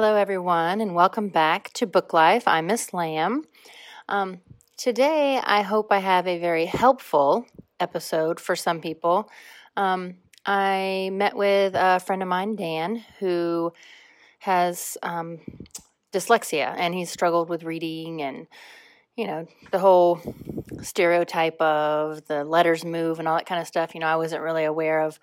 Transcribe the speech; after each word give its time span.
hello 0.00 0.14
everyone, 0.14 0.80
and 0.80 0.94
welcome 0.94 1.28
back 1.28 1.72
to 1.72 1.84
Book 1.84 2.12
Life. 2.12 2.46
I'm 2.46 2.68
Miss 2.68 2.94
Lamb. 2.94 3.42
Um, 4.08 4.42
today, 4.76 5.40
I 5.42 5.62
hope 5.62 5.90
I 5.90 5.98
have 5.98 6.28
a 6.28 6.38
very 6.38 6.66
helpful 6.66 7.46
episode 7.80 8.38
for 8.38 8.54
some 8.54 8.80
people. 8.80 9.28
Um, 9.76 10.18
I 10.46 11.10
met 11.12 11.34
with 11.34 11.74
a 11.74 11.98
friend 11.98 12.22
of 12.22 12.28
mine, 12.28 12.54
Dan, 12.54 13.02
who 13.18 13.72
has 14.38 14.96
um, 15.02 15.40
dyslexia 16.12 16.76
and 16.78 16.94
he's 16.94 17.10
struggled 17.10 17.48
with 17.48 17.64
reading 17.64 18.22
and 18.22 18.46
you 19.16 19.26
know 19.26 19.48
the 19.72 19.80
whole 19.80 20.20
stereotype 20.80 21.60
of 21.60 22.24
the 22.26 22.44
letters 22.44 22.84
move 22.84 23.18
and 23.18 23.26
all 23.26 23.36
that 23.36 23.46
kind 23.46 23.60
of 23.60 23.66
stuff 23.66 23.92
you 23.92 24.00
know 24.00 24.06
i 24.06 24.14
wasn't 24.14 24.40
really 24.40 24.62
aware 24.62 25.00
of 25.00 25.18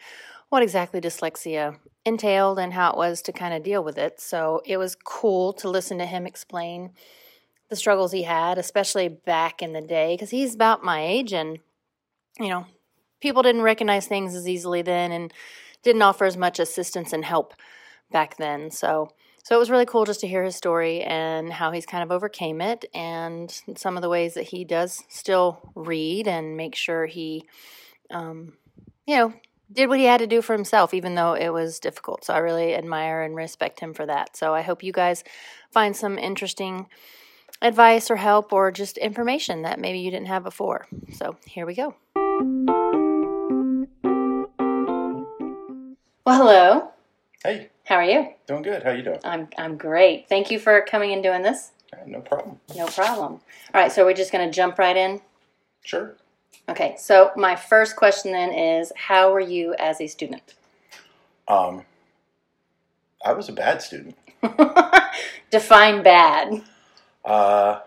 what 0.50 0.64
exactly 0.64 1.02
dyslexia 1.02 1.78
entailed 2.06 2.60
and 2.60 2.74
how 2.74 2.92
it 2.92 2.98
was 2.98 3.22
to 3.24 3.32
kind 3.32 3.54
of 3.54 3.64
deal 3.64 3.84
with 3.84 3.98
it. 3.98 4.22
So 4.22 4.62
it 4.66 4.78
was 4.78 4.96
cool 4.96 5.54
to 5.54 5.70
listen 5.70 5.98
to 5.98 6.06
him 6.06 6.26
explain 6.26 6.92
the 7.70 7.76
struggles 7.76 8.12
he 8.12 8.24
had 8.24 8.58
especially 8.60 9.08
back 9.08 9.62
in 9.62 9.74
the 9.74 9.82
day 9.82 10.14
because 10.14 10.30
he's 10.30 10.54
about 10.54 10.84
my 10.84 11.04
age 11.04 11.34
and 11.34 11.58
you 12.40 12.48
know 12.48 12.68
people 13.22 13.42
didn't 13.42 13.64
recognize 13.64 14.06
things 14.06 14.36
as 14.36 14.48
easily 14.48 14.84
then 14.84 15.12
and 15.12 15.34
didn't 15.82 16.04
offer 16.04 16.26
as 16.26 16.38
much 16.38 16.60
assistance 16.60 17.12
and 17.12 17.26
help 17.26 17.54
back 18.12 18.38
then. 18.38 18.70
So 18.72 19.10
so 19.44 19.56
it 19.56 19.60
was 19.60 19.70
really 19.70 19.86
cool 19.86 20.06
just 20.06 20.22
to 20.22 20.28
hear 20.28 20.44
his 20.44 20.56
story 20.56 21.02
and 21.02 21.54
how 21.54 21.70
he's 21.70 21.86
kind 21.86 22.02
of 22.02 22.12
overcame 22.12 22.62
it 22.62 22.86
and 22.96 23.62
some 23.76 23.96
of 23.96 24.02
the 24.02 24.10
ways 24.10 24.34
that 24.34 24.44
he 24.44 24.66
does 24.66 25.04
still 25.08 25.72
read 25.76 26.28
and 26.28 26.58
make 26.58 26.74
sure 26.74 27.06
he, 27.06 27.46
um, 28.10 28.54
you 29.06 29.16
know, 29.16 29.34
did 29.72 29.90
what 29.90 30.00
he 30.00 30.06
had 30.06 30.20
to 30.20 30.28
do 30.28 30.42
for 30.42 30.54
himself, 30.54 30.94
even 30.94 31.16
though 31.16 31.34
it 31.34 31.50
was 31.50 31.80
difficult. 31.80 32.24
So 32.26 32.34
I 32.34 32.38
really 32.40 32.76
admire 32.76 33.22
and 33.24 33.36
respect 33.36 33.80
him 33.80 33.94
for 33.94 34.06
that. 34.06 34.38
So 34.38 34.54
I 34.54 34.62
hope 34.62 34.84
you 34.84 34.92
guys 34.92 35.24
find 35.72 35.96
some 35.96 36.18
interesting 36.18 36.88
advice 37.62 38.12
or 38.12 38.16
help 38.18 38.54
or 38.54 38.72
just 38.72 38.98
information 38.98 39.64
that 39.64 39.80
maybe 39.80 40.00
you 40.00 40.12
didn't 40.12 40.28
have 40.28 40.44
before. 40.44 40.88
So 41.14 41.38
here 41.46 41.66
we 41.66 41.74
go. 41.74 41.96
Well, 46.26 46.38
hello. 46.38 46.90
Hey, 47.44 47.70
How 47.86 47.96
are 47.98 48.04
you? 48.04 48.30
doing 48.48 48.64
good. 48.64 48.82
How 48.84 48.90
are 48.92 48.96
you 48.96 49.04
doing? 49.04 49.20
I'm 49.24 49.48
I'm 49.58 49.78
great. 49.78 50.28
Thank 50.28 50.50
you 50.50 50.58
for 50.60 50.82
coming 50.82 51.12
and 51.14 51.22
doing 51.22 51.44
this. 51.44 51.72
Uh, 51.94 51.98
no 52.08 52.20
problem. 52.22 52.60
No 52.76 52.88
problem. 52.88 53.34
All 53.74 53.82
right, 53.82 53.92
so 53.92 54.04
we're 54.06 54.14
just 54.16 54.32
going 54.32 54.48
to 54.48 54.54
jump 54.54 54.80
right 54.80 54.98
in. 54.98 55.22
Sure. 55.84 56.16
Okay, 56.68 56.96
so 56.98 57.32
my 57.36 57.56
first 57.56 57.96
question 57.96 58.32
then 58.32 58.52
is 58.54 58.92
how 58.96 59.32
were 59.32 59.40
you 59.40 59.76
as 59.80 60.02
a 60.02 60.08
student? 60.08 60.56
Um, 61.48 61.84
I 63.24 63.34
was 63.34 63.50
a 63.50 63.54
bad 63.54 63.82
student. 63.82 64.18
Define 65.52 66.04
bad. 66.04 66.64
Uh, 67.24 67.80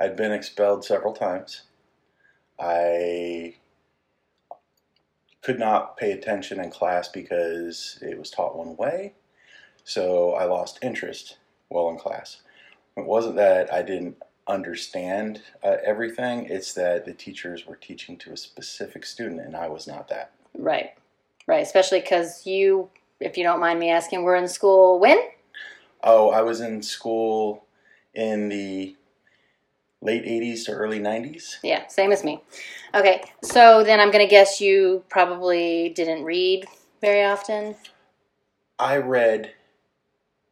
I'd 0.00 0.16
been 0.16 0.32
expelled 0.32 0.84
several 0.84 1.12
times. 1.12 1.62
I 2.58 3.54
could 5.42 5.58
not 5.58 5.96
pay 5.96 6.12
attention 6.12 6.60
in 6.60 6.70
class 6.70 7.08
because 7.08 7.98
it 8.00 8.18
was 8.18 8.30
taught 8.30 8.56
one 8.56 8.76
way. 8.76 9.14
So 9.84 10.34
I 10.34 10.44
lost 10.44 10.78
interest 10.82 11.38
while 11.68 11.88
in 11.90 11.98
class. 11.98 12.42
It 12.96 13.04
wasn't 13.04 13.36
that 13.36 13.72
I 13.72 13.82
didn't 13.82 14.16
understand 14.46 15.42
uh, 15.62 15.76
everything, 15.84 16.46
it's 16.46 16.72
that 16.74 17.04
the 17.04 17.14
teachers 17.14 17.66
were 17.66 17.76
teaching 17.76 18.16
to 18.18 18.32
a 18.32 18.36
specific 18.36 19.06
student 19.06 19.40
and 19.40 19.56
I 19.56 19.68
was 19.68 19.86
not 19.86 20.08
that. 20.08 20.32
Right. 20.56 20.90
Right, 21.46 21.62
especially 21.62 22.00
cuz 22.00 22.46
you 22.46 22.90
if 23.20 23.36
you 23.36 23.44
don't 23.44 23.60
mind 23.60 23.78
me 23.78 23.90
asking, 23.90 24.22
were 24.22 24.36
in 24.36 24.48
school 24.48 24.98
when? 24.98 25.18
Oh, 26.02 26.30
I 26.30 26.42
was 26.42 26.60
in 26.60 26.82
school 26.82 27.66
in 28.14 28.48
the 28.48 28.96
late 30.00 30.24
80s 30.24 30.64
to 30.66 30.72
early 30.72 30.98
90s. 30.98 31.56
Yeah, 31.62 31.86
same 31.86 32.12
as 32.12 32.24
me. 32.24 32.42
Okay, 32.94 33.22
so 33.42 33.84
then 33.84 34.00
I'm 34.00 34.10
going 34.10 34.24
to 34.24 34.30
guess 34.30 34.60
you 34.60 35.04
probably 35.08 35.90
didn't 35.90 36.24
read 36.24 36.66
very 37.00 37.24
often. 37.24 37.76
I 38.78 38.96
read 38.96 39.52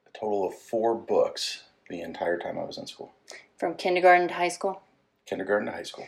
a 0.07 0.19
total 0.19 0.47
of 0.47 0.55
four 0.55 0.95
books 0.95 1.65
the 1.89 2.01
entire 2.01 2.39
time 2.39 2.59
I 2.59 2.65
was 2.65 2.79
in 2.79 2.87
school, 2.87 3.13
From 3.61 3.75
kindergarten 3.75 4.27
to 4.29 4.35
high 4.35 4.49
school. 4.49 4.81
kindergarten 5.27 5.67
to 5.67 5.73
high 5.73 5.83
school. 5.83 6.07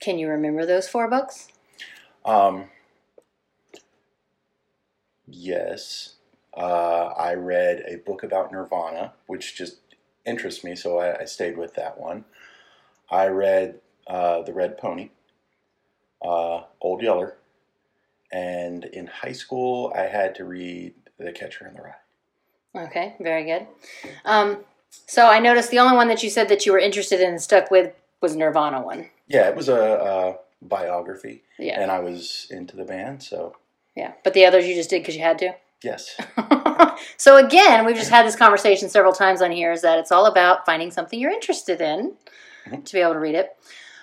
Can 0.00 0.18
you 0.18 0.26
remember 0.26 0.64
those 0.64 0.88
four 0.88 1.06
books? 1.06 1.48
Um, 2.24 2.70
yes, 5.26 6.14
uh, 6.56 7.08
I 7.08 7.34
read 7.34 7.84
a 7.86 7.96
book 7.96 8.22
about 8.22 8.50
Nirvana, 8.52 9.12
which 9.26 9.54
just 9.54 9.80
interests 10.24 10.64
me, 10.64 10.74
so 10.74 10.98
I, 10.98 11.20
I 11.20 11.24
stayed 11.26 11.58
with 11.58 11.74
that 11.74 12.00
one. 12.00 12.24
I 13.10 13.26
read 13.26 13.80
uh, 14.06 14.40
The 14.40 14.54
Red 14.54 14.78
Pony, 14.78 15.10
uh, 16.24 16.62
Old 16.80 17.02
Yeller, 17.02 17.36
and 18.32 18.86
in 18.86 19.08
high 19.08 19.32
school 19.32 19.92
I 19.94 20.04
had 20.04 20.34
to 20.36 20.46
read 20.46 20.94
The 21.18 21.32
Catcher 21.32 21.66
in 21.68 21.74
the 21.74 21.82
Rye. 21.82 22.84
Okay, 22.86 23.14
very 23.20 23.44
good. 23.44 23.66
Um, 24.24 24.64
so 25.06 25.26
I 25.26 25.38
noticed 25.38 25.70
the 25.70 25.78
only 25.78 25.96
one 25.96 26.08
that 26.08 26.22
you 26.22 26.30
said 26.30 26.48
that 26.48 26.64
you 26.66 26.72
were 26.72 26.78
interested 26.78 27.20
in 27.20 27.30
and 27.30 27.42
stuck 27.42 27.70
with 27.70 27.92
was 28.20 28.34
Nirvana 28.36 28.80
one. 28.82 29.10
Yeah, 29.28 29.48
it 29.48 29.56
was 29.56 29.68
a, 29.68 29.74
a 29.82 30.36
biography, 30.62 31.42
Yeah, 31.58 31.80
and 31.80 31.90
I 31.90 31.98
was 32.00 32.46
into 32.50 32.76
the 32.76 32.84
band, 32.84 33.22
so 33.22 33.56
yeah. 33.96 34.12
But 34.22 34.34
the 34.34 34.44
others 34.46 34.66
you 34.66 34.74
just 34.74 34.90
did 34.90 35.02
because 35.02 35.16
you 35.16 35.22
had 35.22 35.38
to. 35.38 35.54
yes. 35.82 36.16
so 37.16 37.36
again, 37.44 37.84
we've 37.86 37.96
just 37.96 38.10
had 38.10 38.26
this 38.26 38.36
conversation 38.36 38.88
several 38.88 39.12
times 39.12 39.40
on 39.42 39.50
here. 39.52 39.72
Is 39.72 39.82
that 39.82 39.98
it's 39.98 40.12
all 40.12 40.26
about 40.26 40.66
finding 40.66 40.90
something 40.90 41.18
you're 41.18 41.30
interested 41.30 41.80
in 41.80 42.14
Mhm. 42.66 42.84
to 42.84 42.92
be 42.94 43.00
able 43.00 43.12
to 43.12 43.18
read 43.18 43.34
it. 43.34 43.50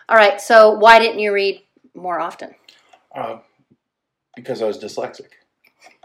All 0.07 0.15
right. 0.15 0.39
So 0.39 0.71
why 0.71 0.99
didn't 0.99 1.19
you 1.19 1.33
read 1.33 1.61
more 1.95 2.19
often? 2.19 2.53
Uh, 3.13 3.39
because 4.35 4.61
I 4.61 4.65
was 4.67 4.77
dyslexic, 4.77 5.29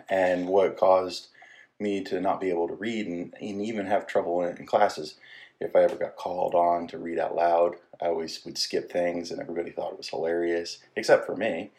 and 0.09 0.49
what 0.49 0.77
caused 0.77 1.29
me 1.79 2.03
to 2.05 2.21
not 2.21 2.41
be 2.41 2.51
able 2.51 2.69
to 2.69 2.75
read 2.75 3.07
and, 3.07 3.35
and 3.41 3.63
even 3.63 3.87
have 3.87 4.07
trouble 4.07 4.43
in, 4.43 4.57
in 4.57 4.67
classes. 4.67 5.17
If 5.61 5.75
I 5.75 5.83
ever 5.83 5.97
got 5.97 6.17
called 6.17 6.55
on 6.55 6.87
to 6.89 6.99
read 6.99 7.19
out 7.19 7.35
loud, 7.35 7.77
I 8.01 8.07
always 8.07 8.45
would 8.45 8.59
skip 8.59 8.91
things, 8.91 9.31
and 9.31 9.41
everybody 9.41 9.71
thought 9.71 9.93
it 9.93 9.99
was 9.99 10.09
hilarious, 10.09 10.79
except 10.97 11.25
for 11.25 11.35
me. 11.35 11.71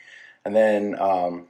And 0.44 0.56
then, 0.56 1.00
um, 1.00 1.48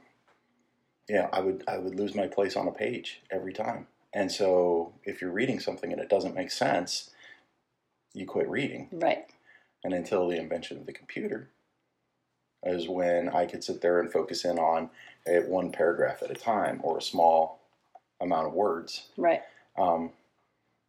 yeah, 1.08 1.28
I 1.32 1.40
would 1.40 1.64
I 1.66 1.78
would 1.78 1.94
lose 1.94 2.14
my 2.14 2.26
place 2.26 2.54
on 2.56 2.68
a 2.68 2.72
page 2.72 3.22
every 3.30 3.52
time. 3.52 3.86
And 4.12 4.30
so, 4.30 4.92
if 5.04 5.20
you're 5.20 5.30
reading 5.30 5.60
something 5.60 5.92
and 5.92 6.00
it 6.00 6.10
doesn't 6.10 6.34
make 6.34 6.50
sense, 6.50 7.10
you 8.12 8.26
quit 8.26 8.48
reading. 8.48 8.88
Right. 8.92 9.26
And 9.84 9.94
until 9.94 10.28
the 10.28 10.38
invention 10.38 10.76
of 10.76 10.86
the 10.86 10.92
computer, 10.92 11.48
is 12.64 12.88
when 12.88 13.28
I 13.28 13.46
could 13.46 13.62
sit 13.62 13.80
there 13.80 14.00
and 14.00 14.12
focus 14.12 14.44
in 14.44 14.58
on 14.58 14.90
a, 15.26 15.40
one 15.40 15.70
paragraph 15.70 16.22
at 16.22 16.30
a 16.30 16.34
time 16.34 16.80
or 16.82 16.98
a 16.98 17.02
small 17.02 17.57
amount 18.20 18.46
of 18.46 18.52
words. 18.52 19.08
Right. 19.16 19.42
Um, 19.76 20.10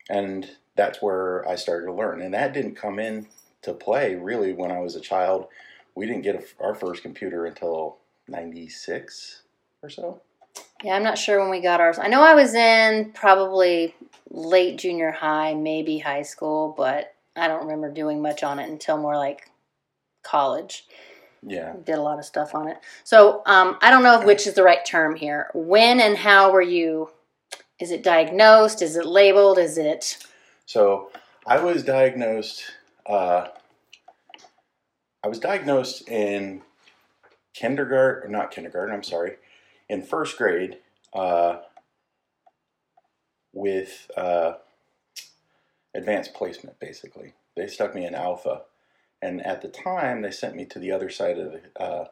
and 0.10 0.50
that's 0.76 1.02
where 1.02 1.48
I 1.48 1.56
started 1.56 1.86
to 1.88 1.94
learn. 1.94 2.22
And 2.22 2.34
that 2.34 2.54
didn't 2.54 2.76
come 2.76 3.00
in 3.00 3.28
to 3.62 3.74
play 3.74 4.16
really 4.16 4.54
when 4.54 4.72
I 4.72 4.80
was 4.80 4.96
a 4.96 5.02
child. 5.02 5.48
We 5.96 6.06
didn't 6.06 6.24
get 6.24 6.36
a, 6.36 6.64
our 6.64 6.74
first 6.74 7.04
computer 7.04 7.46
until 7.46 7.98
96 8.28 9.44
or 9.84 9.90
so. 9.90 10.22
Yeah, 10.84 10.96
I'm 10.96 11.04
not 11.04 11.18
sure 11.18 11.40
when 11.40 11.50
we 11.50 11.62
got 11.62 11.82
ours. 11.82 12.00
I 12.00 12.08
know 12.08 12.22
I 12.22 12.34
was 12.34 12.54
in 12.54 13.12
probably 13.14 13.96
late 14.30 14.78
junior 14.78 15.12
high, 15.12 15.54
maybe 15.54 15.98
high 15.98 16.22
school, 16.22 16.74
but 16.78 17.14
I 17.36 17.48
don't 17.48 17.64
remember 17.64 17.92
doing 17.92 18.22
much 18.22 18.44
on 18.44 18.60
it 18.60 18.70
until 18.70 18.98
more 18.98 19.18
like 19.18 19.52
college. 20.24 20.86
Yeah. 21.42 21.74
Did 21.86 21.96
a 21.96 22.02
lot 22.02 22.20
of 22.20 22.26
stuff 22.26 22.56
on 22.56 22.68
it. 22.68 22.78
So 23.04 23.42
um, 23.46 23.78
I 23.82 23.92
don't 23.92 24.04
know 24.04 24.22
which 24.26 24.48
is 24.48 24.56
the 24.56 24.64
right 24.64 24.86
term 24.86 25.16
here. 25.16 25.50
When 25.54 26.00
and 26.00 26.18
how 26.18 26.52
were 26.52 26.62
you? 26.62 27.10
Is 27.80 27.92
it 27.92 28.04
diagnosed? 28.04 28.82
Is 28.82 28.96
it 28.96 29.06
labeled? 29.06 29.58
Is 29.58 29.78
it? 29.78 30.18
So 30.66 31.12
I 31.48 31.60
was 31.60 31.84
diagnosed. 31.84 32.64
Uh, 33.06 33.48
I 35.24 35.28
was 35.28 35.40
diagnosed 35.40 36.08
in 36.08 36.62
kindergarten, 37.54 38.32
not 38.32 38.52
kindergarten. 38.52 38.94
I'm 38.94 39.04
sorry, 39.04 39.38
in 39.90 40.04
first 40.04 40.38
grade 40.38 40.78
uh, 41.14 41.58
with 43.54 44.12
uh, 44.16 44.54
advanced 45.94 46.34
placement. 46.34 46.80
Basically, 46.80 47.34
they 47.56 47.68
stuck 47.68 47.96
me 47.96 48.06
in 48.06 48.16
alpha, 48.16 48.64
and 49.22 49.46
at 49.46 49.62
the 49.62 49.68
time 49.70 50.22
they 50.22 50.32
sent 50.32 50.56
me 50.56 50.66
to 50.66 50.80
the 50.80 50.92
other 50.92 51.10
side 51.10 51.38
of 51.40 51.54
the, 51.54 51.82
uh, 51.82 52.06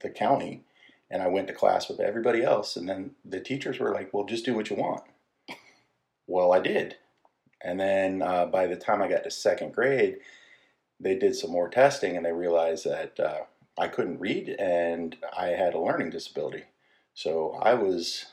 the 0.00 0.10
county, 0.10 0.62
and 1.10 1.22
I 1.22 1.28
went 1.28 1.48
to 1.48 1.54
class 1.54 1.88
with 1.88 2.00
everybody 2.00 2.42
else. 2.42 2.76
And 2.76 2.88
then 2.88 3.12
the 3.24 3.40
teachers 3.40 3.78
were 3.78 3.92
like, 3.92 4.12
"Well, 4.12 4.24
just 4.24 4.44
do 4.44 4.54
what 4.54 4.70
you 4.70 4.76
want." 4.76 5.02
Well, 6.30 6.52
I 6.52 6.60
did. 6.60 6.96
And 7.62 7.80
then 7.80 8.20
uh, 8.20 8.44
by 8.44 8.66
the 8.66 8.76
time 8.76 9.00
I 9.00 9.08
got 9.08 9.24
to 9.24 9.30
second 9.30 9.72
grade, 9.72 10.18
they 11.00 11.14
did 11.14 11.34
some 11.34 11.50
more 11.50 11.70
testing 11.70 12.18
and 12.18 12.26
they 12.26 12.32
realized 12.32 12.84
that 12.84 13.18
uh, 13.18 13.44
I 13.78 13.88
couldn't 13.88 14.20
read 14.20 14.50
and 14.58 15.16
I 15.34 15.46
had 15.46 15.72
a 15.72 15.80
learning 15.80 16.10
disability. 16.10 16.64
So 17.14 17.58
I 17.62 17.72
was 17.72 18.26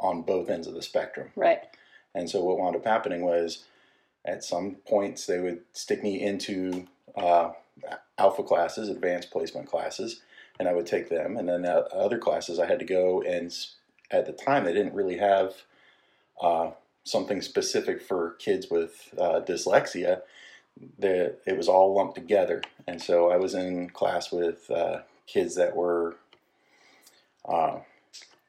on 0.00 0.22
both 0.22 0.48
ends 0.48 0.66
of 0.66 0.72
the 0.72 0.80
spectrum. 0.80 1.28
Right. 1.36 1.60
And 2.14 2.28
so 2.28 2.42
what 2.42 2.58
wound 2.58 2.74
up 2.74 2.84
happening 2.84 3.22
was, 3.22 3.64
at 4.24 4.44
some 4.44 4.76
points, 4.86 5.26
they 5.26 5.40
would 5.40 5.62
stick 5.72 6.02
me 6.02 6.20
into 6.20 6.86
uh, 7.16 7.50
alpha 8.18 8.42
classes, 8.42 8.88
advanced 8.88 9.30
placement 9.30 9.68
classes, 9.68 10.20
and 10.58 10.68
I 10.68 10.74
would 10.74 10.86
take 10.86 11.08
them. 11.08 11.36
And 11.36 11.48
then 11.48 11.64
uh, 11.66 11.84
other 11.92 12.18
classes, 12.18 12.58
I 12.58 12.66
had 12.66 12.78
to 12.78 12.84
go 12.84 13.22
and 13.22 13.54
at 14.10 14.26
the 14.26 14.32
time 14.32 14.64
they 14.64 14.72
didn't 14.74 14.94
really 14.94 15.16
have 15.18 15.54
uh, 16.40 16.70
something 17.04 17.40
specific 17.40 18.02
for 18.02 18.32
kids 18.38 18.68
with 18.70 19.14
uh, 19.18 19.40
dyslexia. 19.40 20.22
The, 20.98 21.36
it 21.46 21.56
was 21.56 21.68
all 21.68 21.94
lumped 21.94 22.14
together, 22.14 22.62
and 22.86 23.00
so 23.00 23.30
I 23.30 23.36
was 23.36 23.54
in 23.54 23.90
class 23.90 24.32
with 24.32 24.70
uh, 24.70 25.00
kids 25.26 25.54
that 25.56 25.76
were 25.76 26.16
uh, 27.46 27.80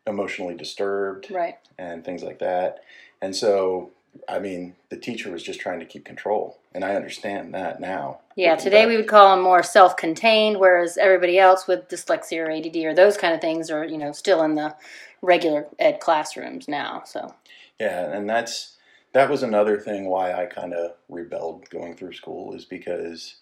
emotionally 0.07 0.55
disturbed 0.55 1.29
Right. 1.29 1.57
and 1.77 2.03
things 2.05 2.23
like 2.23 2.39
that. 2.39 2.79
And 3.21 3.35
so, 3.35 3.91
I 4.27 4.39
mean, 4.39 4.75
the 4.89 4.97
teacher 4.97 5.31
was 5.31 5.43
just 5.43 5.59
trying 5.59 5.79
to 5.79 5.85
keep 5.85 6.05
control, 6.05 6.59
and 6.73 6.83
I 6.83 6.95
understand 6.95 7.53
that 7.53 7.79
now. 7.79 8.19
Yeah, 8.35 8.55
today 8.55 8.83
back. 8.83 8.87
we 8.89 8.97
would 8.97 9.07
call 9.07 9.35
them 9.35 9.43
more 9.43 9.63
self-contained, 9.63 10.59
whereas 10.59 10.97
everybody 10.97 11.39
else 11.39 11.67
with 11.67 11.87
dyslexia 11.89 12.47
or 12.47 12.51
ADD 12.51 12.75
or 12.85 12.93
those 12.93 13.17
kind 13.17 13.33
of 13.33 13.41
things 13.41 13.69
are, 13.69 13.83
you 13.83 13.97
know, 13.97 14.11
still 14.11 14.43
in 14.43 14.55
the 14.55 14.75
regular 15.21 15.67
ed 15.79 15.99
classrooms 15.99 16.67
now. 16.67 17.01
So 17.05 17.33
Yeah, 17.79 18.13
and 18.13 18.29
that's 18.29 18.77
that 19.13 19.29
was 19.29 19.41
another 19.41 19.79
thing 19.79 20.05
why 20.07 20.33
I 20.33 20.45
kind 20.45 20.73
of 20.73 20.93
rebelled 21.09 21.69
going 21.69 21.95
through 21.95 22.13
school 22.13 22.53
is 22.53 22.65
because 22.65 23.35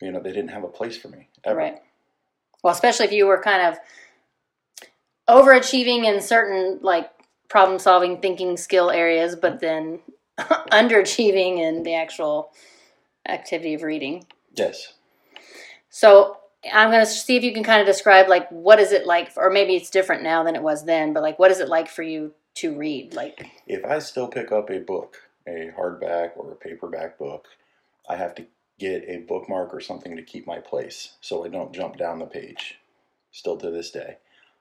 you 0.00 0.10
know 0.10 0.20
they 0.20 0.32
didn't 0.32 0.50
have 0.50 0.64
a 0.64 0.68
place 0.68 0.96
for 0.96 1.08
me 1.08 1.28
ever. 1.44 1.58
right. 1.58 1.82
Well, 2.62 2.72
especially 2.72 3.06
if 3.06 3.12
you 3.12 3.26
were 3.26 3.42
kind 3.42 3.62
of 3.62 3.78
overachieving 5.28 6.04
in 6.04 6.20
certain 6.20 6.80
like 6.82 7.10
problem-solving, 7.48 8.20
thinking 8.20 8.56
skill 8.56 8.90
areas, 8.90 9.36
but 9.36 9.60
then 9.60 10.00
underachieving 10.38 11.58
in 11.58 11.82
the 11.82 11.94
actual 11.94 12.50
activity 13.28 13.74
of 13.74 13.82
reading. 13.82 14.26
Yes. 14.54 14.94
So 15.90 16.38
I'm 16.72 16.90
going 16.90 17.04
to 17.04 17.10
see 17.10 17.36
if 17.36 17.44
you 17.44 17.52
can 17.52 17.64
kind 17.64 17.80
of 17.80 17.86
describe 17.86 18.28
like 18.28 18.48
what 18.48 18.78
is 18.78 18.92
it 18.92 19.06
like, 19.06 19.32
or 19.36 19.50
maybe 19.50 19.76
it's 19.76 19.90
different 19.90 20.22
now 20.22 20.42
than 20.42 20.56
it 20.56 20.62
was 20.62 20.84
then, 20.84 21.12
but 21.12 21.22
like 21.22 21.38
what 21.38 21.50
is 21.50 21.60
it 21.60 21.68
like 21.68 21.88
for 21.88 22.02
you 22.02 22.32
to 22.56 22.74
read? 22.76 23.14
Like, 23.14 23.46
If 23.66 23.84
I 23.84 23.98
still 23.98 24.28
pick 24.28 24.52
up 24.52 24.70
a 24.70 24.78
book, 24.78 25.16
a 25.46 25.70
hardback 25.78 26.36
or 26.36 26.52
a 26.52 26.56
paperback 26.56 27.18
book, 27.18 27.46
I 28.08 28.16
have 28.16 28.34
to 28.36 28.46
get 28.78 29.04
a 29.08 29.18
bookmark 29.18 29.72
or 29.72 29.80
something 29.80 30.16
to 30.16 30.22
keep 30.22 30.46
my 30.46 30.58
place 30.58 31.14
so 31.20 31.44
I 31.44 31.48
don't 31.48 31.74
jump 31.74 31.96
down 31.96 32.18
the 32.18 32.26
page. 32.26 32.78
Still 33.32 33.56
to 33.58 33.70
this 33.70 33.90
day. 33.90 34.18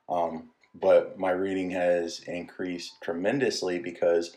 Um, 0.09 0.49
but 0.79 1.17
my 1.19 1.31
reading 1.31 1.69
has 1.71 2.19
increased 2.27 3.01
tremendously 3.01 3.79
because 3.79 4.35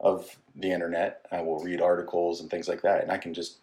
of 0.00 0.36
the 0.54 0.70
internet. 0.70 1.26
I 1.32 1.40
will 1.42 1.62
read 1.62 1.80
articles 1.80 2.40
and 2.40 2.50
things 2.50 2.68
like 2.68 2.82
that, 2.82 3.02
and 3.02 3.10
I 3.10 3.18
can 3.18 3.34
just 3.34 3.58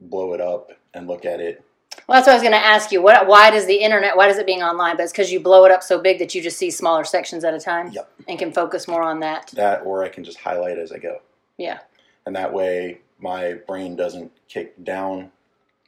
blow 0.00 0.32
it 0.34 0.40
up 0.40 0.72
and 0.94 1.06
look 1.06 1.24
at 1.24 1.40
it. 1.40 1.64
well, 2.06 2.16
that's 2.16 2.26
what 2.26 2.32
I 2.32 2.36
was 2.36 2.42
going 2.42 2.52
to 2.52 2.66
ask 2.66 2.92
you. 2.92 3.02
What, 3.02 3.26
why 3.26 3.50
does 3.50 3.66
the 3.66 3.76
internet? 3.76 4.16
Why 4.16 4.28
does 4.28 4.38
it 4.38 4.46
being 4.46 4.62
online? 4.62 4.96
But 4.96 5.04
it's 5.04 5.12
because 5.12 5.32
you 5.32 5.40
blow 5.40 5.64
it 5.64 5.72
up 5.72 5.82
so 5.82 5.98
big 6.00 6.18
that 6.18 6.34
you 6.34 6.42
just 6.42 6.58
see 6.58 6.70
smaller 6.70 7.04
sections 7.04 7.44
at 7.44 7.54
a 7.54 7.60
time. 7.60 7.90
Yep. 7.92 8.10
And 8.28 8.38
can 8.38 8.52
focus 8.52 8.86
more 8.86 9.02
on 9.02 9.20
that. 9.20 9.50
That, 9.54 9.82
or 9.84 10.04
I 10.04 10.08
can 10.08 10.22
just 10.24 10.38
highlight 10.38 10.78
as 10.78 10.92
I 10.92 10.98
go. 10.98 11.20
Yeah. 11.56 11.80
and 12.26 12.36
that 12.36 12.52
way 12.52 13.00
my 13.18 13.54
brain 13.54 13.96
doesn't 13.96 14.30
kick 14.48 14.84
down 14.84 15.32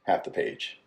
half 0.04 0.24
the 0.24 0.30
page. 0.30 0.80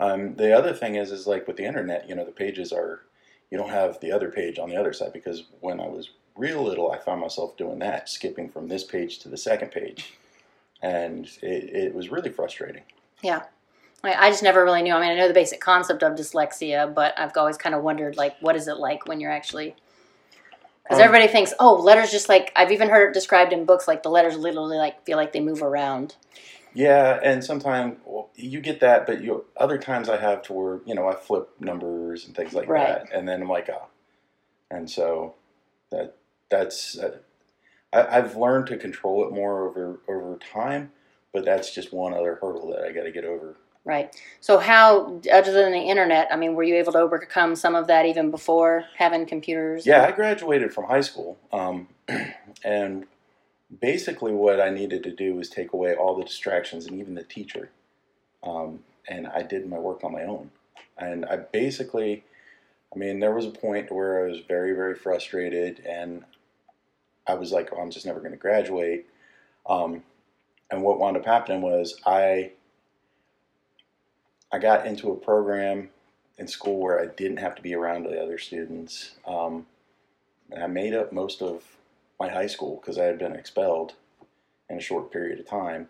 Um, 0.00 0.34
the 0.34 0.56
other 0.56 0.72
thing 0.72 0.96
is, 0.96 1.12
is 1.12 1.26
like 1.26 1.46
with 1.46 1.56
the 1.56 1.64
internet, 1.64 2.08
you 2.08 2.14
know, 2.14 2.24
the 2.24 2.32
pages 2.32 2.72
are, 2.72 3.02
you 3.50 3.58
don't 3.58 3.70
have 3.70 4.00
the 4.00 4.12
other 4.12 4.30
page 4.30 4.58
on 4.58 4.68
the 4.68 4.76
other 4.76 4.92
side 4.92 5.12
because 5.12 5.44
when 5.60 5.80
I 5.80 5.88
was 5.88 6.10
real 6.36 6.62
little, 6.62 6.90
I 6.92 6.98
found 6.98 7.20
myself 7.20 7.56
doing 7.56 7.78
that, 7.80 8.08
skipping 8.08 8.48
from 8.48 8.68
this 8.68 8.84
page 8.84 9.18
to 9.20 9.28
the 9.28 9.36
second 9.36 9.70
page, 9.72 10.14
and 10.82 11.26
it, 11.42 11.64
it 11.74 11.94
was 11.94 12.10
really 12.10 12.30
frustrating. 12.30 12.82
Yeah. 13.22 13.42
I, 14.02 14.14
I 14.14 14.30
just 14.30 14.42
never 14.42 14.64
really 14.64 14.82
knew. 14.82 14.94
I 14.94 15.00
mean, 15.00 15.10
I 15.10 15.14
know 15.16 15.28
the 15.28 15.34
basic 15.34 15.60
concept 15.60 16.02
of 16.02 16.14
dyslexia, 16.14 16.94
but 16.94 17.12
I've 17.18 17.36
always 17.36 17.58
kind 17.58 17.74
of 17.74 17.82
wondered, 17.82 18.16
like, 18.16 18.36
what 18.40 18.56
is 18.56 18.66
it 18.66 18.78
like 18.78 19.06
when 19.06 19.20
you're 19.20 19.32
actually. 19.32 19.76
Because 20.84 20.98
Um, 20.98 21.04
everybody 21.04 21.30
thinks, 21.30 21.52
oh, 21.60 21.74
letters 21.74 22.10
just 22.10 22.28
like. 22.28 22.50
I've 22.56 22.72
even 22.72 22.88
heard 22.88 23.10
it 23.10 23.14
described 23.14 23.52
in 23.52 23.66
books, 23.66 23.86
like 23.86 24.02
the 24.02 24.08
letters 24.08 24.36
literally 24.36 24.78
like 24.78 25.04
feel 25.04 25.18
like 25.18 25.32
they 25.32 25.40
move 25.40 25.62
around. 25.62 26.16
Yeah, 26.74 27.18
and 27.22 27.44
sometimes 27.44 27.98
well, 28.04 28.30
you 28.36 28.60
get 28.60 28.80
that, 28.80 29.06
but 29.06 29.22
you 29.22 29.44
other 29.56 29.78
times 29.78 30.08
I 30.08 30.18
have 30.18 30.42
to 30.42 30.52
where 30.52 30.80
you 30.86 30.94
know 30.94 31.08
I 31.08 31.14
flip 31.14 31.50
numbers 31.60 32.26
and 32.26 32.34
things 32.34 32.54
like 32.54 32.68
Right. 32.68 33.04
that, 33.04 33.12
and 33.12 33.28
then 33.28 33.42
I'm 33.42 33.48
like, 33.48 33.68
ah, 33.72 33.86
and 34.70 34.88
so 34.88 35.34
that 35.90 36.16
that's 36.50 36.98
uh, 36.98 37.18
I, 37.92 38.18
I've 38.18 38.36
learned 38.36 38.68
to 38.68 38.76
control 38.76 39.26
it 39.26 39.32
more 39.32 39.68
over 39.68 40.00
over 40.08 40.38
time, 40.38 40.92
but 41.32 41.44
that's 41.44 41.74
just 41.74 41.92
one 41.92 42.14
other 42.14 42.38
hurdle 42.40 42.70
that 42.70 42.84
I 42.84 42.92
got 42.92 43.04
to 43.04 43.12
get 43.12 43.24
over. 43.24 43.56
Right. 43.84 44.14
So, 44.40 44.58
how, 44.58 45.20
other 45.32 45.52
than 45.52 45.72
the 45.72 45.78
internet, 45.78 46.28
I 46.30 46.36
mean, 46.36 46.54
were 46.54 46.62
you 46.62 46.76
able 46.76 46.92
to 46.92 46.98
overcome 46.98 47.56
some 47.56 47.74
of 47.74 47.86
that 47.86 48.04
even 48.04 48.30
before 48.30 48.84
having 48.96 49.24
computers? 49.24 49.86
Yeah, 49.86 50.04
I 50.04 50.12
graduated 50.12 50.74
from 50.74 50.84
high 50.84 51.00
school, 51.00 51.38
um, 51.50 51.88
and 52.64 53.06
basically 53.78 54.32
what 54.32 54.60
I 54.60 54.70
needed 54.70 55.02
to 55.04 55.12
do 55.12 55.34
was 55.34 55.48
take 55.48 55.72
away 55.72 55.94
all 55.94 56.16
the 56.16 56.24
distractions 56.24 56.86
and 56.86 56.98
even 56.98 57.14
the 57.14 57.22
teacher. 57.22 57.70
Um, 58.42 58.80
and 59.08 59.26
I 59.26 59.42
did 59.42 59.68
my 59.68 59.78
work 59.78 60.02
on 60.02 60.12
my 60.12 60.24
own. 60.24 60.50
And 60.98 61.24
I 61.24 61.36
basically, 61.36 62.24
I 62.94 62.98
mean, 62.98 63.20
there 63.20 63.34
was 63.34 63.46
a 63.46 63.50
point 63.50 63.92
where 63.92 64.24
I 64.24 64.28
was 64.28 64.40
very, 64.40 64.72
very 64.74 64.94
frustrated, 64.94 65.80
and 65.86 66.24
I 67.26 67.34
was 67.34 67.52
like, 67.52 67.70
oh, 67.72 67.80
I'm 67.80 67.90
just 67.90 68.06
never 68.06 68.20
going 68.20 68.32
to 68.32 68.36
graduate. 68.36 69.06
Um, 69.66 70.02
and 70.70 70.82
what 70.82 70.98
wound 70.98 71.16
up 71.16 71.24
happening 71.24 71.62
was 71.62 72.00
I, 72.06 72.52
I 74.52 74.58
got 74.58 74.86
into 74.86 75.10
a 75.10 75.16
program 75.16 75.90
in 76.38 76.48
school 76.48 76.78
where 76.80 77.00
I 77.00 77.06
didn't 77.06 77.38
have 77.38 77.54
to 77.56 77.62
be 77.62 77.74
around 77.74 78.04
the 78.04 78.20
other 78.20 78.38
students. 78.38 79.12
Um, 79.26 79.66
and 80.50 80.62
I 80.62 80.66
made 80.66 80.94
up 80.94 81.12
most 81.12 81.42
of 81.42 81.62
my 82.20 82.28
high 82.28 82.46
school 82.46 82.78
because 82.80 82.98
I 82.98 83.04
had 83.04 83.18
been 83.18 83.34
expelled 83.34 83.94
in 84.68 84.76
a 84.76 84.80
short 84.80 85.10
period 85.10 85.40
of 85.40 85.48
time. 85.48 85.88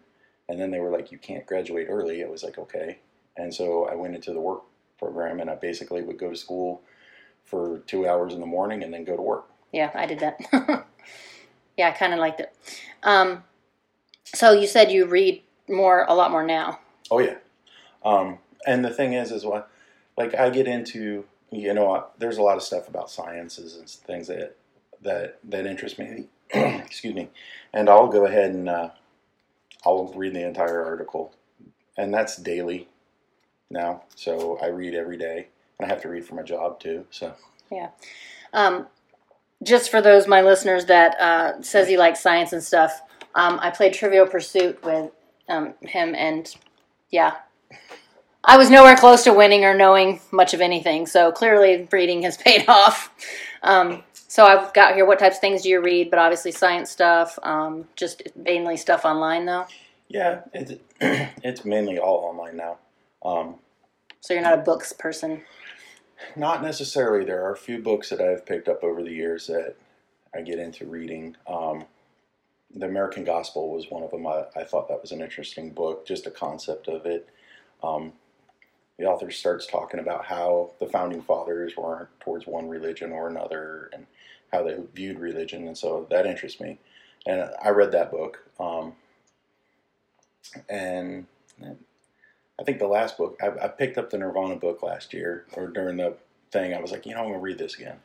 And 0.49 0.61
then 0.61 0.71
they 0.71 0.81
were 0.81 0.91
like, 0.91 1.13
you 1.13 1.19
can't 1.19 1.45
graduate 1.45 1.89
early. 1.91 2.25
I 2.25 2.29
was 2.29 2.43
like, 2.43 2.57
okay. 2.57 3.01
And 3.37 3.53
so 3.53 3.87
I 3.87 3.95
went 3.97 4.15
into 4.15 4.33
the 4.33 4.41
work 4.41 4.63
program 4.99 5.41
and 5.41 5.51
I 5.51 5.57
basically 5.57 6.03
would 6.03 6.19
go 6.19 6.31
to 6.31 6.37
school 6.37 6.83
for 7.45 7.81
two 7.87 8.09
hours 8.09 8.33
in 8.33 8.41
the 8.41 8.47
morning 8.47 8.83
and 8.83 8.95
then 8.95 9.05
go 9.05 9.17
to 9.17 9.23
work. 9.23 9.47
Yeah, 9.73 9.91
I 9.95 10.07
did 10.07 10.21
that. 10.21 10.41
yeah, 11.77 11.89
I 11.89 11.93
kind 11.93 12.13
of 12.13 12.21
liked 12.21 12.41
it. 12.41 12.55
Um, 13.03 13.45
so, 14.25 14.53
you 14.53 14.69
said 14.69 14.93
you 14.93 15.07
read 15.07 15.43
more, 15.69 16.05
a 16.09 16.15
lot 16.15 16.31
more 16.31 16.45
now. 16.45 16.79
Oh 17.11 17.19
yeah. 17.19 17.37
Um, 18.05 18.39
and 18.67 18.85
the 18.85 18.91
thing 18.91 19.15
is, 19.15 19.33
is 19.33 19.45
what, 19.45 19.71
like 20.17 20.35
I 20.35 20.51
get 20.51 20.69
into, 20.69 21.25
you 21.51 21.75
know, 21.75 22.07
there's 22.19 22.39
a 22.39 22.43
lot 22.43 22.57
of 22.57 22.63
stuff 22.63 22.89
about 22.89 23.11
sciences 23.11 23.77
and 23.77 23.89
things 23.89 24.29
that 24.29 24.57
that 25.03 25.39
that 25.45 25.67
interest 25.67 25.99
me. 25.99 26.27
Excuse 26.51 27.15
me, 27.15 27.29
and 27.73 27.89
I'll 27.89 28.09
go 28.09 28.27
ahead 28.27 28.51
and 28.51 28.69
uh, 28.69 28.91
I'll 29.85 30.13
read 30.15 30.35
the 30.35 30.47
entire 30.47 30.85
article, 30.85 31.35
and 31.97 32.13
that's 32.13 32.37
daily 32.37 32.89
now. 33.71 34.03
So 34.17 34.59
I 34.61 34.67
read 34.67 34.95
every 34.95 35.17
day, 35.17 35.49
and 35.79 35.87
I 35.87 35.93
have 35.93 36.03
to 36.03 36.09
read 36.09 36.25
for 36.25 36.35
my 36.35 36.43
job 36.43 36.81
too. 36.81 37.07
So 37.11 37.35
yeah. 37.71 37.91
Um, 38.53 38.89
just 39.63 39.91
for 39.91 40.01
those 40.01 40.27
my 40.27 40.43
listeners 40.43 40.87
that 40.87 41.21
uh, 41.21 41.63
says 41.63 41.89
he 41.89 41.97
likes 41.97 42.21
science 42.21 42.53
and 42.53 42.63
stuff, 42.63 43.03
um, 43.35 43.59
I 43.63 43.71
played 43.71 43.93
Trivial 43.93 44.27
Pursuit 44.27 44.83
with 44.83 45.11
um, 45.49 45.75
him, 45.83 46.15
and 46.15 46.53
yeah, 47.11 47.37
I 48.45 48.57
was 48.57 48.71
nowhere 48.71 48.97
close 48.97 49.25
to 49.25 49.33
winning 49.33 49.65
or 49.65 49.75
knowing 49.75 50.21
much 50.31 50.55
of 50.55 50.61
anything. 50.61 51.07
So 51.07 51.31
clearly, 51.31 51.89
reading 51.93 52.23
has 52.23 52.37
paid 52.39 52.69
off. 52.69 53.13
Um, 53.63 54.03
so 54.31 54.45
I've 54.47 54.73
got 54.75 54.95
here. 54.95 55.05
What 55.07 55.19
types 55.19 55.37
of 55.37 55.41
things 55.41 55.63
do 55.63 55.71
you 55.71 55.81
read? 55.83 56.09
But 56.09 56.21
obviously, 56.21 56.53
science 56.53 56.89
stuff. 56.91 57.37
Um, 57.43 57.89
just 57.97 58.23
mainly 58.37 58.77
stuff 58.77 59.05
online, 59.05 59.45
though. 59.47 59.67
yeah, 60.09 60.43
it's 60.55 60.73
it's 61.01 61.65
mainly 61.65 61.99
all 61.99 62.19
online 62.19 62.57
now. 62.57 62.79
Um, 63.25 63.57
So 64.21 64.35
you're 64.35 64.43
not 64.45 64.55
a 64.59 64.63
books 64.63 64.93
person. 64.93 65.43
Not 66.37 66.63
necessarily. 66.63 67.25
There 67.25 67.45
are 67.45 67.53
a 67.53 67.57
few 67.57 67.81
books 67.83 68.11
that 68.11 68.21
I've 68.21 68.47
picked 68.47 68.69
up 68.69 68.85
over 68.85 69.03
the 69.03 69.11
years 69.13 69.49
that 69.49 69.75
I 70.35 70.43
get 70.43 70.61
into 70.61 70.87
reading. 70.87 71.37
Um, 71.49 71.87
the 72.75 72.87
American 72.87 73.25
Gospel 73.25 73.71
was 73.75 73.91
one 73.91 74.05
of 74.05 74.13
them. 74.13 74.27
I, 74.27 74.45
I 74.55 74.65
thought 74.65 74.89
that 74.89 75.03
was 75.03 75.13
an 75.13 75.23
interesting 75.23 75.71
book, 75.73 76.07
just 76.07 76.25
the 76.25 76.31
concept 76.31 76.89
of 76.89 77.07
it. 77.07 77.29
Um, 77.83 78.13
the 79.01 79.07
author 79.07 79.31
starts 79.31 79.67
talking 79.67 79.99
about 79.99 80.27
how 80.27 80.73
the 80.79 80.87
founding 80.87 81.23
fathers 81.23 81.75
weren't 81.75 82.09
towards 82.21 82.47
one 82.47 82.69
religion 82.69 83.13
or 83.13 83.29
another 83.29 83.89
and 83.95 84.07
how 84.53 84.63
they 84.63 84.77
viewed 84.95 85.19
religion, 85.19 85.67
and 85.67 85.79
so 85.79 86.07
that 86.11 86.27
interests 86.27 86.61
me. 86.61 86.79
And 87.27 87.51
I 87.63 87.71
read 87.71 87.93
that 87.93 88.11
book. 88.11 88.45
Um, 88.61 88.93
and 90.69 91.27
I 91.63 92.63
think 92.63 92.79
the 92.79 92.89
last 92.89 93.17
book, 93.17 93.39
I, 93.43 93.65
I 93.65 93.69
picked 93.69 93.97
up 93.97 94.11
the 94.11 94.19
Nirvana 94.19 94.57
book 94.57 94.83
last 94.83 95.15
year 95.15 95.47
or 95.55 95.69
during 95.69 95.97
the 95.97 96.17
thing. 96.53 96.75
I 96.75 96.81
was 96.81 96.91
like, 96.91 97.07
you 97.07 97.15
know, 97.15 97.21
I'm 97.21 97.29
going 97.29 97.39
to 97.39 97.43
read 97.43 97.59
this 97.59 97.77
again. 97.77 98.01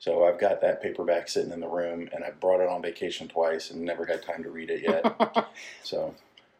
So 0.00 0.24
I've 0.24 0.40
got 0.40 0.60
that 0.62 0.82
paperback 0.82 1.28
sitting 1.28 1.52
in 1.52 1.60
the 1.60 1.68
room, 1.68 2.08
and 2.12 2.24
I 2.24 2.30
brought 2.30 2.60
it 2.60 2.68
on 2.68 2.82
vacation 2.82 3.28
twice 3.28 3.70
and 3.70 3.82
never 3.82 4.06
had 4.06 4.22
time 4.22 4.42
to 4.42 4.50
read 4.50 4.70
it 4.70 4.82
yet. 4.82 5.46
so, 5.84 6.16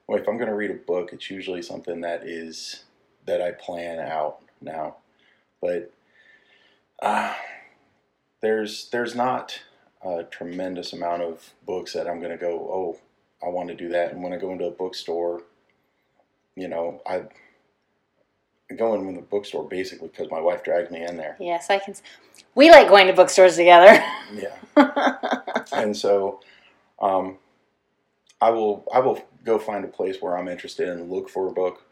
well, 0.07 0.19
if 0.19 0.28
I'm 0.28 0.37
going 0.37 0.50
to 0.50 0.54
read 0.54 0.71
a 0.71 0.75
book, 0.75 1.12
it's 1.12 1.30
usually 1.30 1.62
something 1.62 2.02
that 2.02 2.23
is 2.23 2.85
that 3.31 3.41
I 3.41 3.53
plan 3.53 4.01
out 4.01 4.41
now. 4.61 4.97
But 5.61 5.93
uh, 7.01 7.35
there's 8.43 8.89
there's 8.91 9.15
not 9.15 9.61
a 10.05 10.25
tremendous 10.25 10.93
amount 10.93 11.23
of 11.23 11.51
books 11.65 11.93
that 11.93 12.09
I'm 12.09 12.19
going 12.19 12.33
to 12.33 12.39
go, 12.39 12.53
oh, 12.53 12.99
I 13.47 13.51
want 13.51 13.69
to 13.69 13.75
do 13.75 13.89
that. 13.91 14.13
And 14.13 14.23
when 14.23 14.33
I 14.33 14.39
go 14.39 14.51
into 14.53 14.65
a 14.65 14.71
bookstore, 14.71 15.43
you 16.57 16.69
know, 16.69 17.01
I 17.07 17.25
go 18.77 18.95
in 18.95 19.15
the 19.15 19.23
bookstore 19.23 19.69
basically 19.69 20.09
because 20.09 20.31
my 20.31 20.41
wife 20.41 20.65
dragged 20.65 20.91
me 20.91 21.05
in 21.05 21.17
there. 21.17 21.37
Yes, 21.39 21.71
I 21.71 21.79
can. 21.79 21.95
We 22.55 22.71
like 22.71 22.89
going 22.89 23.07
to 23.07 23.13
bookstores 23.13 23.57
together. 23.57 24.03
Yeah. 24.35 25.17
and 25.73 25.97
so, 25.97 26.41
um, 27.01 27.39
I 28.41 28.51
will 28.51 28.85
I 28.93 29.01
will 29.01 29.21
go 29.45 29.59
find 29.59 29.85
a 29.85 29.89
place 29.89 30.17
where 30.21 30.37
I'm 30.37 30.49
interested 30.49 30.89
and 30.89 31.11
look 31.11 31.29
for 31.29 31.47
a 31.49 31.53
book. 31.53 31.85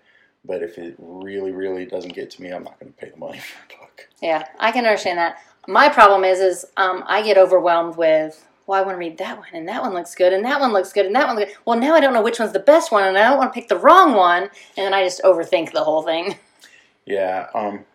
But 0.45 0.63
if 0.63 0.79
it 0.79 0.95
really, 0.99 1.53
really 1.53 1.85
doesn't 1.85 2.15
get 2.15 2.31
to 2.33 2.43
me, 2.43 2.51
I'm 2.51 2.65
not 2.65 2.79
going 2.81 2.93
to 2.93 2.99
pay 2.99 3.11
the 3.11 3.17
money 3.17 3.39
for 3.69 3.75
a 3.75 3.79
book. 3.79 4.09
Yeah, 4.23 4.45
I 4.59 4.73
can 4.73 4.85
understand 4.85 5.19
that. 5.19 5.39
My 5.67 5.89
problem 5.89 6.25
is, 6.25 6.41
is 6.41 6.67
um, 6.77 7.05
I 7.07 7.23
get 7.23 7.37
overwhelmed 7.37 7.97
with 7.97 8.45
well, 8.69 8.79
I 8.79 8.85
want 8.85 8.97
to 8.97 8.99
read 8.99 9.17
that 9.17 9.39
one, 9.39 9.49
and 9.55 9.67
that 9.67 9.81
one 9.81 9.95
looks 9.95 10.15
good, 10.15 10.35
and 10.35 10.45
that 10.45 10.61
one 10.61 10.75
looks 10.75 10.93
good, 10.93 11.07
and 11.07 11.15
that 11.15 11.27
one 11.27 11.37
looks 11.37 11.53
good. 11.53 11.59
Well, 11.65 11.79
now 11.79 11.95
I 11.95 12.01
don't 12.01 12.13
know 12.13 12.21
which 12.21 12.39
one's 12.39 12.53
the 12.53 12.59
best 12.59 12.93
one, 12.93 13.03
and 13.03 13.17
I 13.17 13.31
don't 13.31 13.39
want 13.39 13.51
to 13.51 13.59
pick 13.59 13.71
the 13.71 13.79
wrong 13.79 14.13
one, 14.13 14.43
and 14.43 14.51
then 14.77 14.93
I 14.93 15.03
just 15.03 15.23
overthink 15.23 15.73
the 15.73 15.83
whole 15.85 16.03
thing. 16.03 16.37
Yeah. 17.07 17.47
Um, 17.55 17.87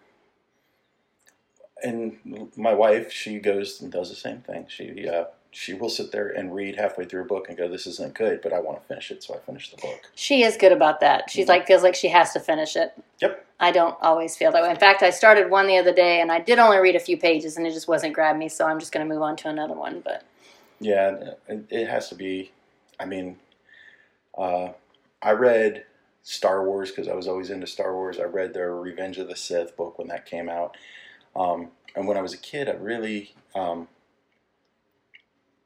and 1.84 2.50
my 2.58 2.74
wife, 2.74 3.12
she 3.12 3.38
goes 3.38 3.80
and 3.80 3.92
does 3.92 4.10
the 4.10 4.16
same 4.16 4.40
thing. 4.42 4.66
She 4.68 5.08
uh, 5.08 5.26
she 5.53 5.75
will 5.75 5.89
sit 5.89 6.12
there 6.12 6.29
and 6.29 6.53
read 6.53 6.75
halfway 6.75 7.05
through 7.05 7.22
a 7.22 7.25
book 7.25 7.48
and 7.48 7.57
go, 7.57 7.67
"This 7.67 7.86
isn't 7.86 8.15
good," 8.15 8.41
but 8.41 8.51
I 8.51 8.60
want 8.60 8.81
to 8.81 8.88
finish 8.88 9.12
it, 9.12 9.24
so 9.24 9.36
I 9.36 9.38
finish 9.38 9.69
the 9.69 9.77
book. 9.77 10.10
She 10.15 10.43
is 10.43 10.57
good 10.57 10.72
about 10.72 11.00
that. 11.01 11.29
She's 11.29 11.43
mm-hmm. 11.43 11.51
like 11.51 11.67
feels 11.67 11.83
like 11.83 11.93
she 11.95 12.10
has 12.10 12.33
to 12.33 12.39
finish 12.39 12.75
it. 12.75 12.93
Yep. 13.22 13.45
I 13.60 13.72
don't 13.72 13.95
always 14.01 14.36
feel 14.36 14.51
that 14.51 14.63
way. 14.63 14.72
In 14.72 14.77
fact, 14.77 15.03
I 15.03 15.12
started 15.12 15.51
one 15.51 15.67
the 15.67 15.77
other 15.77 15.93
day, 15.93 16.22
and 16.22 16.31
I 16.31 16.39
did 16.39 16.57
only 16.57 16.79
read 16.79 16.95
a 16.95 17.00
few 17.00 17.17
pages, 17.17 17.55
and 17.55 17.67
it 17.67 17.72
just 17.72 17.88
wasn't 17.88 18.13
grabbing 18.13 18.39
me. 18.39 18.50
So 18.50 18.65
I'm 18.65 18.79
just 18.79 18.91
going 18.91 19.07
to 19.07 19.13
move 19.13 19.22
on 19.22 19.36
to 19.38 19.48
another 19.48 19.75
one. 19.75 20.01
But 20.03 20.24
yeah, 20.79 21.36
it 21.48 21.88
has 21.88 22.10
to 22.10 22.15
be. 22.15 22.51
I 23.00 23.05
mean, 23.05 23.38
uh, 24.36 24.69
I 25.22 25.31
read 25.31 25.86
Star 26.24 26.65
Wars 26.65 26.89
because 26.89 27.07
I 27.07 27.13
was 27.13 27.27
always 27.27 27.51
into 27.51 27.67
Star 27.67 27.93
Wars. 27.93 28.19
I 28.19 28.24
read 28.24 28.53
the 28.53 28.63
Revenge 28.63 29.19
of 29.19 29.27
the 29.27 29.36
Sith 29.36 29.77
book 29.77 30.00
when 30.00 30.07
that 30.07 30.25
came 30.25 30.50
out, 30.50 30.75
um, 31.36 31.69
and 31.95 32.07
when 32.07 32.17
I 32.17 32.22
was 32.24 32.33
a 32.33 32.38
kid, 32.38 32.67
I 32.67 32.74
really 32.74 33.36
um, 33.53 33.88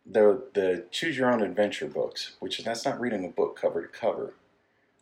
the 0.10 0.44
the 0.54 0.86
Choose 0.92 1.18
Your 1.18 1.32
Own 1.32 1.42
Adventure 1.42 1.88
books, 1.88 2.36
which 2.40 2.60
is 2.60 2.66
that's 2.66 2.86
not 2.86 3.00
reading 3.00 3.26
a 3.26 3.30
book 3.30 3.60
cover 3.60 3.82
to 3.82 3.88
cover. 3.88 4.34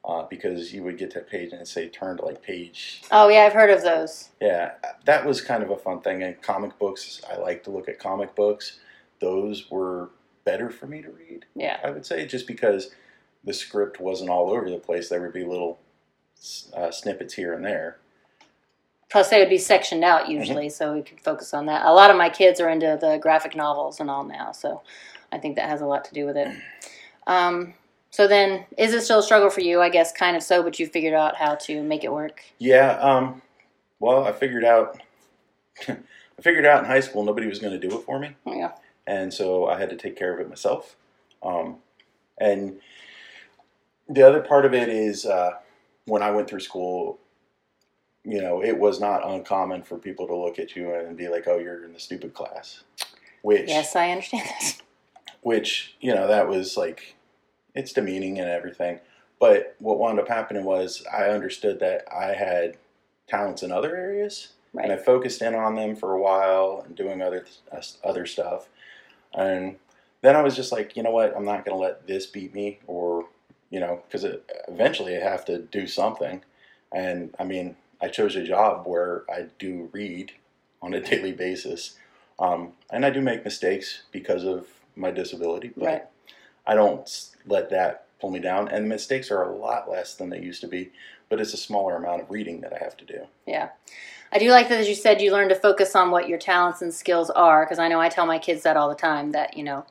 Uh, 0.03 0.23
because 0.29 0.71
you 0.71 0.83
would 0.83 0.99
get 0.99 1.11
that 1.15 1.27
page 1.27 1.51
and 1.51 1.67
say 1.67 1.89
turn 1.89 2.15
to 2.15 2.23
like 2.23 2.39
page. 2.43 3.01
Oh 3.09 3.27
yeah, 3.27 3.45
I've 3.45 3.53
heard 3.53 3.71
of 3.71 3.81
those. 3.81 4.29
Yeah, 4.39 4.73
that 5.05 5.25
was 5.25 5.41
kind 5.41 5.63
of 5.63 5.71
a 5.71 5.77
fun 5.77 6.01
thing. 6.01 6.21
And 6.21 6.39
comic 6.43 6.77
books, 6.77 7.23
I 7.27 7.37
like 7.37 7.63
to 7.63 7.71
look 7.71 7.89
at 7.89 7.97
comic 7.97 8.35
books, 8.35 8.77
those 9.19 9.71
were 9.71 10.11
better 10.43 10.69
for 10.69 10.85
me 10.87 11.01
to 11.01 11.09
read. 11.09 11.45
Yeah. 11.55 11.79
I 11.83 11.89
would 11.89 12.05
say 12.05 12.25
just 12.27 12.45
because 12.45 12.91
the 13.43 13.53
script 13.53 13.99
wasn't 13.99 14.29
all 14.29 14.51
over 14.51 14.69
the 14.69 14.77
place, 14.77 15.09
there 15.09 15.21
would 15.21 15.33
be 15.33 15.43
little 15.43 15.79
uh, 16.73 16.91
snippets 16.91 17.33
here 17.33 17.53
and 17.53 17.65
there. 17.65 17.97
Plus, 19.15 19.29
they 19.29 19.39
would 19.39 19.49
be 19.49 19.57
sectioned 19.57 20.03
out 20.03 20.23
mm-hmm. 20.23 20.31
usually, 20.31 20.67
mm-hmm. 20.67 20.73
so 20.73 20.93
we 20.93 21.01
could 21.01 21.21
focus 21.21 21.53
on 21.53 21.67
that. 21.67 21.85
A 21.85 21.93
lot 21.93 22.11
of 22.11 22.17
my 22.17 22.29
kids 22.29 22.59
are 22.59 22.69
into 22.69 22.97
the 22.99 23.17
graphic 23.21 23.55
novels 23.55 23.99
and 24.01 24.09
all 24.09 24.25
now, 24.25 24.51
so 24.51 24.81
I 25.31 25.37
think 25.37 25.55
that 25.55 25.69
has 25.69 25.81
a 25.81 25.85
lot 25.85 26.03
to 26.05 26.13
do 26.13 26.25
with 26.25 26.35
it. 26.35 26.55
Um, 27.27 27.73
so 28.11 28.27
then, 28.27 28.65
is 28.77 28.93
it 28.93 29.01
still 29.03 29.19
a 29.19 29.23
struggle 29.23 29.49
for 29.49 29.61
you? 29.61 29.81
I 29.81 29.89
guess 29.89 30.11
kind 30.11 30.35
of 30.35 30.43
so, 30.43 30.63
but 30.63 30.79
you 30.79 30.87
figured 30.87 31.13
out 31.13 31.35
how 31.35 31.55
to 31.55 31.81
make 31.83 32.03
it 32.03 32.11
work. 32.11 32.41
Yeah. 32.57 32.97
Um, 32.99 33.41
well, 33.99 34.25
I 34.25 34.31
figured 34.31 34.63
out. 34.63 35.01
I 35.87 36.41
figured 36.41 36.65
out 36.65 36.83
in 36.83 36.89
high 36.89 36.99
school 36.99 37.23
nobody 37.23 37.47
was 37.47 37.59
going 37.59 37.79
to 37.79 37.87
do 37.87 37.97
it 37.97 38.03
for 38.03 38.19
me. 38.19 38.35
Yeah 38.45 38.71
and 39.07 39.33
so 39.33 39.67
I 39.67 39.79
had 39.79 39.89
to 39.89 39.95
take 39.95 40.15
care 40.15 40.33
of 40.33 40.39
it 40.39 40.49
myself. 40.49 40.95
Um, 41.43 41.77
and 42.39 42.79
the 44.09 44.23
other 44.23 44.41
part 44.41 44.65
of 44.65 44.73
it 44.73 44.89
is 44.89 45.25
uh, 45.25 45.51
when 46.05 46.23
I 46.23 46.31
went 46.31 46.49
through 46.49 46.61
school, 46.61 47.19
you 48.25 48.41
know, 48.41 48.63
it 48.63 48.77
was 48.77 48.99
not 48.99 49.27
uncommon 49.27 49.83
for 49.83 49.97
people 49.97 50.27
to 50.27 50.35
look 50.35 50.57
at 50.57 50.75
you 50.75 50.93
and 50.93 51.15
be 51.15 51.29
like, 51.29 51.47
"Oh, 51.47 51.59
you're 51.59 51.85
in 51.85 51.93
the 51.93 51.99
stupid 51.99 52.33
class." 52.33 52.83
Which 53.43 53.69
yes, 53.69 53.95
I 53.95 54.09
understand 54.09 54.49
this. 54.59 54.81
Which 55.41 55.95
you 56.01 56.13
know 56.13 56.27
that 56.27 56.49
was 56.49 56.75
like, 56.75 57.15
it's 57.75 57.93
demeaning 57.93 58.39
and 58.39 58.49
everything. 58.49 58.99
But 59.39 59.75
what 59.79 59.99
wound 59.99 60.19
up 60.19 60.27
happening 60.27 60.63
was 60.63 61.05
I 61.11 61.25
understood 61.25 61.79
that 61.81 62.05
I 62.11 62.33
had 62.33 62.77
talents 63.27 63.61
in 63.61 63.71
other 63.71 63.95
areas, 63.95 64.53
right. 64.73 64.83
and 64.83 64.93
I 64.93 64.97
focused 64.97 65.41
in 65.41 65.53
on 65.53 65.75
them 65.75 65.95
for 65.95 66.13
a 66.13 66.21
while 66.21 66.83
and 66.85 66.95
doing 66.95 67.21
other 67.21 67.45
uh, 67.71 67.81
other 68.03 68.25
stuff. 68.25 68.67
And 69.33 69.75
then 70.21 70.35
I 70.35 70.41
was 70.41 70.55
just 70.55 70.71
like, 70.71 70.97
you 70.97 71.03
know 71.03 71.11
what? 71.11 71.35
I'm 71.37 71.45
not 71.45 71.65
going 71.65 71.77
to 71.77 71.83
let 71.83 72.07
this 72.07 72.25
beat 72.25 72.55
me, 72.55 72.79
or 72.87 73.27
you 73.69 73.79
know, 73.79 74.01
because 74.07 74.25
eventually 74.67 75.15
I 75.15 75.19
have 75.19 75.45
to 75.45 75.59
do 75.59 75.85
something. 75.85 76.41
And 76.91 77.35
I 77.37 77.43
mean, 77.43 77.75
I 78.01 78.07
chose 78.07 78.35
a 78.35 78.43
job 78.43 78.85
where 78.87 79.23
I 79.29 79.47
do 79.59 79.89
read 79.91 80.33
on 80.81 80.93
a 80.93 81.01
daily 81.09 81.31
basis, 81.31 81.95
um, 82.39 82.73
and 82.91 83.05
I 83.05 83.09
do 83.09 83.21
make 83.21 83.43
mistakes 83.43 84.03
because 84.11 84.43
of 84.43 84.67
my 84.95 85.11
disability, 85.11 85.71
but 85.75 85.85
right. 85.85 86.03
I 86.65 86.75
don't 86.75 87.29
let 87.45 87.69
that 87.69 88.05
pull 88.19 88.31
me 88.31 88.39
down. 88.39 88.67
And 88.67 88.87
mistakes 88.87 89.31
are 89.31 89.43
a 89.43 89.55
lot 89.55 89.89
less 89.89 90.15
than 90.15 90.29
they 90.29 90.41
used 90.41 90.61
to 90.61 90.67
be, 90.67 90.91
but 91.29 91.39
it's 91.39 91.53
a 91.53 91.57
smaller 91.57 91.95
amount 91.95 92.21
of 92.21 92.31
reading 92.31 92.61
that 92.61 92.73
I 92.73 92.83
have 92.83 92.97
to 92.97 93.05
do. 93.05 93.25
Yeah. 93.45 93.69
I 94.31 94.39
do 94.39 94.49
like 94.49 94.69
that, 94.69 94.79
as 94.79 94.89
you 94.89 94.95
said, 94.95 95.21
you 95.21 95.31
learn 95.31 95.49
to 95.49 95.55
focus 95.55 95.95
on 95.95 96.11
what 96.11 96.27
your 96.27 96.39
talents 96.39 96.81
and 96.81 96.93
skills 96.93 97.29
are. 97.29 97.65
Because 97.65 97.79
I 97.79 97.87
know 97.87 98.01
I 98.01 98.09
tell 98.09 98.25
my 98.25 98.39
kids 98.39 98.63
that 98.63 98.77
all 98.77 98.89
the 98.89 98.95
time 98.95 99.31
that, 99.31 99.55
you 99.55 99.63
know, 99.63 99.85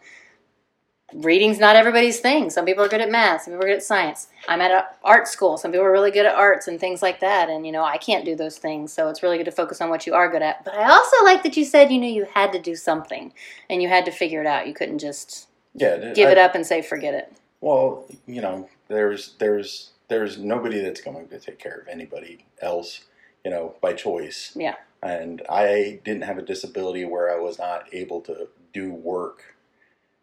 reading's 1.12 1.58
not 1.58 1.76
everybody's 1.76 2.20
thing. 2.20 2.50
Some 2.50 2.64
people 2.64 2.84
are 2.84 2.88
good 2.88 3.00
at 3.00 3.11
math, 3.11 3.42
some 3.42 3.52
people 3.52 3.64
are 3.64 3.68
good 3.68 3.76
at 3.78 3.82
science. 3.82 4.28
I'm 4.49 4.61
at 4.61 4.70
an 4.70 4.82
art 5.02 5.28
school. 5.28 5.56
Some 5.56 5.70
people 5.70 5.87
are 5.87 5.92
really 5.92 6.11
good 6.11 6.26
at 6.26 6.34
arts 6.34 6.68
and 6.68 6.80
things 6.80 7.02
like 7.02 7.20
that. 7.20 7.49
And, 7.49 7.66
you 7.66 7.73
know, 7.73 7.84
I 7.84 7.99
can't 7.99 8.25
do 8.25 8.34
those 8.37 8.58
things. 8.58 8.92
So 8.92 9.08
it's 9.08 9.23
really 9.23 9.38
good 9.38 9.44
to 9.44 9.52
focus 9.52 9.80
on 9.80 9.90
what 9.90 10.06
you 10.06 10.14
are 10.14 10.30
good 10.30 10.42
at. 10.42 10.64
But 10.64 10.75
I 10.75 10.90
also 10.90 11.25
like 11.25 11.42
that 11.42 11.56
you 11.56 11.64
said 11.64 11.90
you 11.90 11.99
knew 11.99 12.11
you 12.11 12.26
had 12.34 12.52
to 12.52 12.61
do 12.61 12.75
something 12.75 13.32
and 13.70 13.82
you 13.82 13.88
had 13.88 14.04
to 14.06 14.11
figure 14.11 14.40
it 14.40 14.46
out. 14.46 14.66
You 14.66 14.75
couldn't 14.75 14.99
just 14.99 15.49
yeah, 15.75 16.12
give 16.12 16.28
I, 16.28 16.32
it 16.32 16.38
up 16.38 16.54
and 16.54 16.66
say, 16.66 16.82
forget 16.82 17.14
it. 17.14 17.32
Well, 17.61 18.06
you 18.26 18.42
know, 18.42 18.68
there's, 18.88 19.34
there's, 19.38 19.90
there's 20.08 20.38
nobody 20.38 20.80
that's 20.80 21.00
going 21.00 21.28
to 21.28 21.38
take 21.38 21.58
care 21.58 21.78
of 21.78 21.88
anybody 21.88 22.44
else 22.61 23.04
you 23.44 23.50
know, 23.50 23.75
by 23.80 23.92
choice. 23.92 24.52
Yeah. 24.56 24.76
And 25.02 25.42
I 25.50 26.00
didn't 26.04 26.23
have 26.23 26.38
a 26.38 26.42
disability 26.42 27.04
where 27.04 27.30
I 27.30 27.38
was 27.38 27.58
not 27.58 27.92
able 27.92 28.23
to 28.23 28.49
do 28.73 28.92
work 28.92 29.56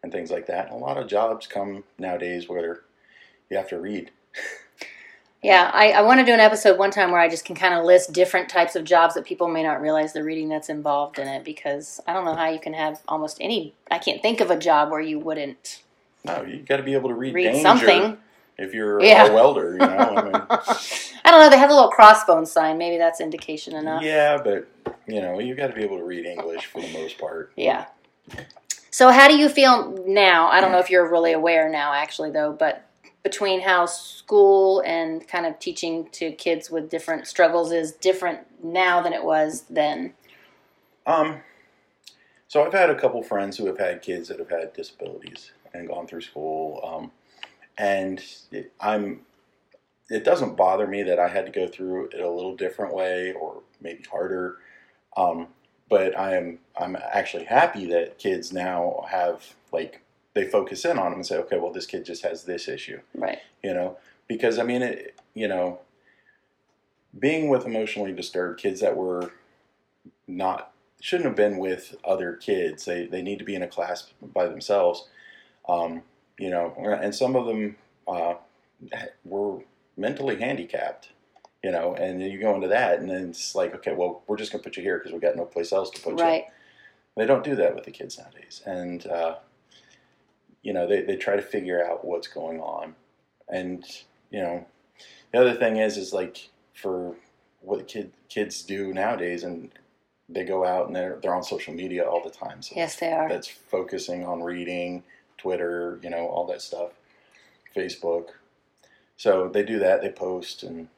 and 0.02 0.12
things 0.12 0.30
like 0.30 0.46
that. 0.46 0.66
And 0.66 0.74
a 0.74 0.78
lot 0.78 0.98
of 0.98 1.06
jobs 1.08 1.46
come 1.46 1.84
nowadays 1.98 2.48
where 2.48 2.82
you 3.50 3.56
have 3.56 3.68
to 3.68 3.78
read. 3.78 4.10
yeah, 5.42 5.70
I, 5.72 5.92
I 5.92 6.02
want 6.02 6.20
to 6.20 6.26
do 6.26 6.32
an 6.32 6.40
episode 6.40 6.78
one 6.78 6.90
time 6.90 7.10
where 7.10 7.20
I 7.20 7.28
just 7.28 7.44
can 7.44 7.56
kind 7.56 7.74
of 7.74 7.84
list 7.84 8.12
different 8.12 8.48
types 8.48 8.76
of 8.76 8.84
jobs 8.84 9.14
that 9.14 9.24
people 9.24 9.48
may 9.48 9.62
not 9.62 9.80
realize 9.80 10.12
the 10.12 10.24
reading 10.24 10.48
that's 10.48 10.68
involved 10.68 11.18
in 11.18 11.28
it 11.28 11.44
because 11.44 12.00
I 12.06 12.12
don't 12.12 12.24
know 12.24 12.34
how 12.34 12.48
you 12.48 12.60
can 12.60 12.74
have 12.74 13.00
almost 13.08 13.38
any. 13.40 13.74
I 13.90 13.98
can't 13.98 14.22
think 14.22 14.40
of 14.40 14.50
a 14.50 14.58
job 14.58 14.90
where 14.90 15.00
you 15.00 15.18
wouldn't. 15.18 15.82
No, 16.24 16.42
you 16.42 16.58
got 16.58 16.76
to 16.76 16.82
be 16.82 16.94
able 16.94 17.08
to 17.08 17.14
read, 17.14 17.34
read 17.34 17.44
danger. 17.44 17.62
something 17.62 18.18
if 18.58 18.74
you're 18.74 19.02
yeah. 19.02 19.26
a 19.26 19.34
welder, 19.34 19.72
you 19.72 19.78
know. 19.78 19.86
I, 19.86 20.22
mean, 20.22 20.34
I 21.24 21.30
don't 21.30 21.40
know. 21.40 21.50
They 21.50 21.58
have 21.58 21.70
a 21.70 21.74
little 21.74 21.90
crossbone 21.90 22.46
sign. 22.46 22.78
Maybe 22.78 22.96
that's 22.96 23.20
indication 23.20 23.74
enough. 23.74 24.02
Yeah, 24.02 24.38
but 24.42 24.68
you 25.06 25.20
know, 25.20 25.38
you 25.40 25.54
got 25.54 25.68
to 25.68 25.74
be 25.74 25.82
able 25.82 25.98
to 25.98 26.04
read 26.04 26.26
English 26.26 26.66
for 26.66 26.80
the 26.80 26.92
most 26.92 27.18
part. 27.18 27.52
Yeah. 27.56 27.86
So, 28.92 29.10
how 29.10 29.26
do 29.26 29.36
you 29.36 29.48
feel 29.48 30.04
now? 30.06 30.48
I 30.48 30.60
don't 30.60 30.70
know 30.70 30.78
if 30.78 30.90
you're 30.90 31.10
really 31.10 31.32
aware 31.32 31.70
now, 31.70 31.94
actually, 31.94 32.30
though, 32.30 32.52
but 32.52 32.86
between 33.22 33.62
how 33.62 33.86
school 33.86 34.82
and 34.84 35.26
kind 35.26 35.46
of 35.46 35.58
teaching 35.58 36.08
to 36.12 36.30
kids 36.32 36.70
with 36.70 36.90
different 36.90 37.26
struggles 37.26 37.72
is 37.72 37.92
different 37.92 38.40
now 38.62 39.00
than 39.00 39.14
it 39.14 39.24
was 39.24 39.62
then. 39.70 40.12
Um. 41.06 41.40
So 42.48 42.62
I've 42.62 42.74
had 42.74 42.90
a 42.90 42.94
couple 42.94 43.22
friends 43.22 43.56
who 43.56 43.64
have 43.66 43.78
had 43.78 44.02
kids 44.02 44.28
that 44.28 44.38
have 44.38 44.50
had 44.50 44.74
disabilities 44.74 45.52
and 45.72 45.88
gone 45.88 46.06
through 46.06 46.20
school. 46.20 46.80
Um, 46.84 47.12
and 47.78 48.22
it, 48.50 48.74
I'm 48.78 49.20
it 50.10 50.22
doesn't 50.22 50.54
bother 50.54 50.86
me 50.86 51.02
that 51.04 51.18
I 51.18 51.28
had 51.28 51.46
to 51.46 51.52
go 51.52 51.66
through 51.66 52.10
it 52.10 52.20
a 52.20 52.28
little 52.28 52.54
different 52.54 52.94
way 52.94 53.32
or 53.32 53.62
maybe 53.80 54.04
harder. 54.10 54.58
Um, 55.16 55.48
but 55.92 56.18
I 56.18 56.36
am 56.36 56.58
I'm 56.74 56.96
actually 56.96 57.44
happy 57.44 57.84
that 57.88 58.16
kids 58.16 58.50
now 58.50 59.04
have 59.10 59.54
like 59.72 60.00
they 60.32 60.46
focus 60.46 60.86
in 60.86 60.98
on 60.98 61.10
them 61.10 61.14
and 61.16 61.26
say, 61.26 61.36
okay, 61.36 61.58
well 61.58 61.70
this 61.70 61.84
kid 61.84 62.06
just 62.06 62.22
has 62.22 62.44
this 62.44 62.66
issue, 62.66 63.00
right? 63.14 63.40
You 63.62 63.74
know, 63.74 63.98
because 64.26 64.58
I 64.58 64.62
mean, 64.62 64.80
it, 64.80 65.20
you 65.34 65.46
know, 65.46 65.80
being 67.18 67.50
with 67.50 67.66
emotionally 67.66 68.12
disturbed 68.12 68.58
kids 68.58 68.80
that 68.80 68.96
were 68.96 69.32
not 70.26 70.72
shouldn't 71.02 71.26
have 71.26 71.36
been 71.36 71.58
with 71.58 71.94
other 72.02 72.36
kids. 72.36 72.86
They 72.86 73.04
they 73.04 73.20
need 73.20 73.38
to 73.40 73.44
be 73.44 73.54
in 73.54 73.62
a 73.62 73.68
class 73.68 74.14
by 74.22 74.46
themselves. 74.46 75.08
Um, 75.68 76.04
you 76.38 76.48
know, 76.48 76.74
and 77.02 77.14
some 77.14 77.36
of 77.36 77.44
them 77.44 77.76
uh, 78.08 78.34
were 79.26 79.58
mentally 79.98 80.40
handicapped. 80.40 81.10
You 81.62 81.70
know, 81.70 81.94
and 81.94 82.20
then 82.20 82.30
you 82.30 82.40
go 82.40 82.54
into 82.54 82.68
that, 82.68 82.98
and 82.98 83.08
then 83.08 83.30
it's 83.30 83.54
like, 83.54 83.74
okay, 83.76 83.94
well, 83.94 84.22
we're 84.26 84.36
just 84.36 84.50
gonna 84.50 84.64
put 84.64 84.76
you 84.76 84.82
here 84.82 84.98
because 84.98 85.12
we 85.12 85.20
got 85.20 85.36
no 85.36 85.44
place 85.44 85.72
else 85.72 85.90
to 85.90 86.00
put 86.00 86.18
you. 86.18 86.24
Right. 86.24 86.44
They 87.16 87.26
don't 87.26 87.44
do 87.44 87.54
that 87.56 87.74
with 87.74 87.84
the 87.84 87.90
kids 87.90 88.18
nowadays, 88.18 88.62
and 88.66 89.06
uh, 89.06 89.36
you 90.62 90.72
know, 90.72 90.86
they 90.88 91.02
they 91.02 91.16
try 91.16 91.36
to 91.36 91.42
figure 91.42 91.84
out 91.84 92.04
what's 92.04 92.26
going 92.26 92.60
on, 92.60 92.94
and 93.48 93.84
you 94.30 94.40
know, 94.40 94.66
the 95.32 95.40
other 95.40 95.54
thing 95.54 95.76
is, 95.76 95.96
is 95.96 96.12
like 96.12 96.48
for 96.74 97.14
what 97.60 97.86
kid 97.86 98.12
kids 98.28 98.62
do 98.62 98.92
nowadays, 98.92 99.44
and 99.44 99.70
they 100.28 100.44
go 100.44 100.64
out 100.64 100.86
and 100.86 100.96
they're 100.96 101.18
they're 101.22 101.34
on 101.34 101.42
social 101.42 101.74
media 101.74 102.08
all 102.08 102.22
the 102.22 102.30
time. 102.30 102.62
So 102.62 102.74
Yes, 102.76 102.96
they 102.96 103.12
are. 103.12 103.28
that's 103.28 103.46
focusing 103.48 104.24
on 104.24 104.42
reading, 104.42 105.04
Twitter, 105.38 106.00
you 106.02 106.10
know, 106.10 106.26
all 106.26 106.46
that 106.46 106.62
stuff, 106.62 106.90
Facebook. 107.76 108.30
So 109.16 109.48
they 109.48 109.62
do 109.62 109.78
that. 109.78 110.00
They 110.02 110.10
post, 110.10 110.62
and 110.62 110.88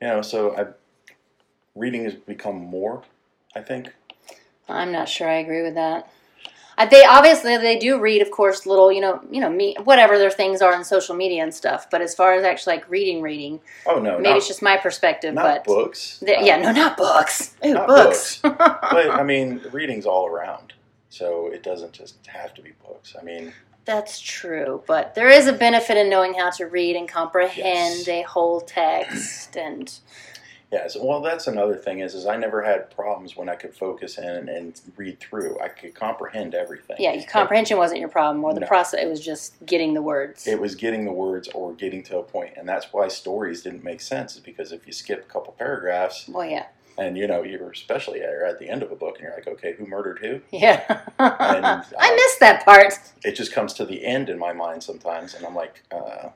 you 0.00 0.08
know, 0.08 0.22
so 0.22 0.56
I 0.56 0.66
reading 1.74 2.04
has 2.04 2.14
become 2.14 2.56
more. 2.56 3.02
I 3.54 3.60
think. 3.60 3.88
I'm 4.68 4.92
not 4.92 5.08
sure 5.08 5.28
I 5.28 5.34
agree 5.38 5.62
with 5.62 5.74
that. 5.74 6.08
Uh, 6.78 6.86
They 6.86 7.04
obviously 7.04 7.56
they 7.56 7.76
do 7.78 7.98
read, 8.00 8.22
of 8.22 8.30
course, 8.30 8.64
little 8.64 8.90
you 8.92 9.00
know 9.00 9.20
you 9.30 9.40
know 9.40 9.50
me 9.50 9.76
whatever 9.84 10.16
their 10.18 10.30
things 10.30 10.62
are 10.62 10.72
on 10.74 10.84
social 10.84 11.14
media 11.16 11.42
and 11.42 11.52
stuff. 11.52 11.88
But 11.90 12.00
as 12.00 12.14
far 12.14 12.34
as 12.34 12.44
actually 12.44 12.76
like 12.76 12.88
reading, 12.90 13.20
reading, 13.22 13.60
Oh 13.86 13.98
no, 13.98 14.12
maybe 14.18 14.28
not, 14.30 14.36
it's 14.38 14.48
just 14.48 14.62
my 14.62 14.76
perspective. 14.76 15.34
not 15.34 15.44
but 15.44 15.64
books. 15.64 16.18
the- 16.20 16.38
Uh, 16.38 16.42
yeah, 16.44 16.56
no, 16.58 16.72
not 16.72 16.96
books. 16.96 17.56
Ooh, 17.66 17.74
not 17.74 17.86
books. 17.88 18.38
but 18.42 19.10
I 19.10 19.22
mean, 19.24 19.60
reading's 19.72 20.06
all 20.06 20.26
around, 20.26 20.72
so 21.08 21.48
it 21.52 21.62
doesn't 21.62 21.92
just 21.92 22.24
have 22.28 22.54
to 22.54 22.62
be 22.62 22.70
books. 22.86 23.14
I 23.20 23.24
mean, 23.24 23.52
That's 23.84 24.20
true, 24.20 24.82
but 24.86 25.14
there 25.14 25.28
is 25.28 25.46
a 25.46 25.52
benefit 25.52 25.96
in 25.96 26.08
knowing 26.08 26.34
how 26.34 26.50
to 26.50 26.66
read 26.66 26.96
and 26.96 27.08
comprehend 27.08 28.06
Yes. 28.06 28.08
a 28.08 28.22
whole 28.22 28.60
text, 28.60 29.56
and 29.56 29.92
yes. 30.70 30.96
Well, 31.00 31.20
that's 31.22 31.46
another 31.48 31.74
thing 31.76 31.98
is, 32.00 32.14
is 32.14 32.26
I 32.26 32.36
never 32.36 32.62
had 32.62 32.90
problems 32.94 33.36
when 33.36 33.48
I 33.48 33.56
could 33.56 33.74
focus 33.74 34.18
in 34.18 34.24
and 34.24 34.48
and 34.48 34.80
read 34.96 35.18
through. 35.18 35.58
I 35.60 35.68
could 35.68 35.94
comprehend 35.94 36.54
everything. 36.54 36.96
yeah, 37.00 37.14
your 37.14 37.24
comprehension 37.26 37.78
wasn't 37.78 38.00
your 38.00 38.10
problem, 38.10 38.44
or 38.44 38.52
the 38.54 38.60
No. 38.60 38.66
process. 38.66 39.00
It 39.02 39.08
was 39.08 39.20
just 39.24 39.54
getting 39.66 39.94
the 39.94 40.02
words. 40.02 40.46
It 40.46 40.60
was 40.60 40.74
getting 40.74 41.04
the 41.04 41.12
words 41.12 41.48
or 41.48 41.72
getting 41.72 42.02
to 42.04 42.18
a 42.18 42.22
point, 42.22 42.54
and 42.56 42.68
that's 42.68 42.92
why 42.92 43.08
stories 43.08 43.62
didn't 43.62 43.82
make 43.82 44.00
sense. 44.02 44.34
Is 44.34 44.40
because 44.40 44.70
if 44.72 44.86
you 44.86 44.92
skip 44.92 45.20
a 45.20 45.32
couple 45.32 45.52
paragraphs, 45.54 46.28
well, 46.28 46.44
yeah, 46.46 46.66
and 47.00 47.16
you 47.16 47.26
know 47.26 47.42
you're 47.42 47.70
especially 47.70 48.20
at, 48.20 48.30
at 48.46 48.58
the 48.58 48.68
end 48.68 48.82
of 48.82 48.92
a 48.92 48.94
book, 48.94 49.16
and 49.16 49.24
you're 49.24 49.34
like, 49.34 49.48
okay, 49.48 49.72
who 49.76 49.86
murdered 49.86 50.18
who? 50.20 50.40
yeah. 50.56 51.00
uh, 51.18 51.82
I 51.98 52.14
missed 52.14 52.40
that 52.40 52.64
part. 52.64 52.92
it 53.24 53.32
just 53.32 53.52
comes 53.52 53.72
to 53.74 53.86
the 53.86 54.04
end 54.04 54.28
in 54.28 54.38
my 54.38 54.52
mind 54.52 54.82
sometimes, 54.82 55.34
and 55.34 55.44
I'm 55.46 55.54
like, 55.54 55.82
uh, 55.90 56.28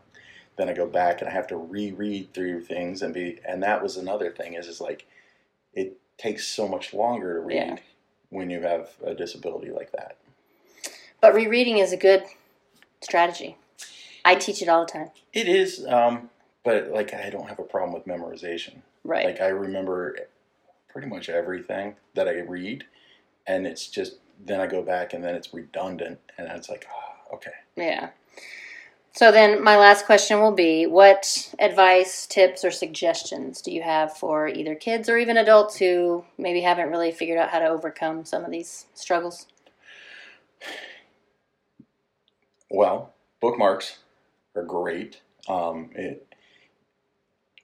then 0.56 0.68
I 0.70 0.72
go 0.72 0.86
back 0.86 1.20
and 1.20 1.28
I 1.28 1.32
have 1.32 1.46
to 1.48 1.56
reread 1.56 2.32
through 2.32 2.62
things 2.62 3.02
and 3.02 3.12
be, 3.12 3.40
and 3.46 3.62
that 3.62 3.82
was 3.82 3.96
another 3.96 4.30
thing 4.30 4.54
is 4.54 4.66
is 4.66 4.80
like, 4.80 5.06
it 5.74 5.98
takes 6.16 6.46
so 6.46 6.66
much 6.66 6.94
longer 6.94 7.34
to 7.34 7.40
read 7.40 7.54
Yeah. 7.56 7.76
when 8.30 8.48
you 8.50 8.62
have 8.62 8.90
a 9.04 9.14
disability 9.14 9.70
like 9.70 9.92
that. 9.92 10.16
But 11.20 11.34
rereading 11.34 11.78
is 11.78 11.92
a 11.92 11.96
good 11.96 12.24
strategy. 13.02 13.56
I 14.24 14.34
teach 14.36 14.62
it 14.62 14.68
all 14.68 14.86
the 14.86 14.90
time. 14.92 15.10
It 15.34 15.46
is, 15.48 15.84
um, 15.86 16.30
but 16.64 16.88
like 16.90 17.12
I 17.12 17.28
don't 17.28 17.48
have 17.48 17.58
a 17.58 17.64
problem 17.64 17.92
with 17.92 18.06
memorization. 18.06 18.76
Right. 19.04 19.26
Like 19.26 19.40
I 19.42 19.48
remember 19.48 20.16
pretty 20.94 21.08
much 21.08 21.28
everything 21.28 21.96
that 22.14 22.28
I 22.28 22.38
read, 22.38 22.84
and 23.48 23.66
it's 23.66 23.88
just 23.88 24.18
then 24.46 24.60
I 24.60 24.66
go 24.68 24.80
back 24.80 25.12
and 25.12 25.22
then 25.22 25.34
it's 25.34 25.52
redundant, 25.52 26.20
and 26.38 26.46
it's 26.48 26.70
like, 26.70 26.86
ah, 26.88 27.34
okay. 27.34 27.50
Yeah. 27.76 28.10
So 29.12 29.30
then, 29.30 29.62
my 29.62 29.76
last 29.76 30.06
question 30.06 30.40
will 30.40 30.52
be: 30.52 30.86
What 30.86 31.52
advice, 31.58 32.26
tips, 32.26 32.64
or 32.64 32.70
suggestions 32.70 33.60
do 33.60 33.72
you 33.72 33.82
have 33.82 34.16
for 34.16 34.46
either 34.46 34.76
kids 34.76 35.08
or 35.08 35.18
even 35.18 35.36
adults 35.36 35.76
who 35.76 36.24
maybe 36.38 36.60
haven't 36.60 36.90
really 36.90 37.10
figured 37.10 37.38
out 37.38 37.50
how 37.50 37.58
to 37.58 37.66
overcome 37.68 38.24
some 38.24 38.44
of 38.44 38.52
these 38.52 38.86
struggles? 38.94 39.46
Well, 42.70 43.12
bookmarks 43.40 43.98
are 44.56 44.64
great. 44.64 45.20
Um, 45.48 45.90
it, 45.94 46.26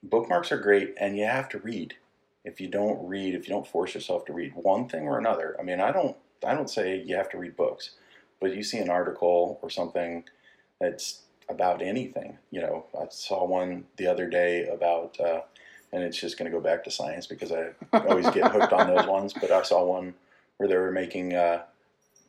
bookmarks 0.03 0.51
are 0.51 0.59
great, 0.59 0.95
and 0.99 1.17
you 1.17 1.25
have 1.25 1.47
to 1.49 1.59
read. 1.59 1.95
If 2.43 2.59
you 2.59 2.67
don't 2.67 3.07
read, 3.07 3.35
if 3.35 3.47
you 3.47 3.53
don't 3.53 3.67
force 3.67 3.93
yourself 3.93 4.25
to 4.25 4.33
read 4.33 4.53
one 4.55 4.87
thing 4.87 5.03
or 5.03 5.17
another, 5.17 5.55
I 5.59 5.63
mean, 5.63 5.79
I 5.79 5.91
don't, 5.91 6.15
I 6.45 6.53
don't 6.53 6.69
say 6.69 7.03
you 7.05 7.15
have 7.15 7.29
to 7.31 7.37
read 7.37 7.55
books, 7.55 7.91
but 8.39 8.55
you 8.55 8.63
see 8.63 8.79
an 8.79 8.89
article 8.89 9.59
or 9.61 9.69
something 9.69 10.23
that's 10.79 11.21
about 11.49 11.81
anything. 11.81 12.37
You 12.49 12.61
know, 12.61 12.85
I 12.99 13.05
saw 13.09 13.45
one 13.45 13.85
the 13.97 14.07
other 14.07 14.27
day 14.27 14.67
about, 14.67 15.19
uh, 15.19 15.41
and 15.93 16.03
it's 16.03 16.19
just 16.19 16.37
going 16.37 16.49
to 16.49 16.57
go 16.57 16.63
back 16.63 16.83
to 16.85 16.91
science 16.91 17.27
because 17.27 17.51
I 17.51 17.69
always 17.93 18.29
get 18.31 18.51
hooked 18.51 18.73
on 18.73 18.87
those 18.87 19.05
ones. 19.05 19.33
But 19.33 19.51
I 19.51 19.61
saw 19.61 19.83
one 19.83 20.15
where 20.57 20.67
they 20.67 20.77
were 20.77 20.91
making 20.91 21.35
uh, 21.35 21.63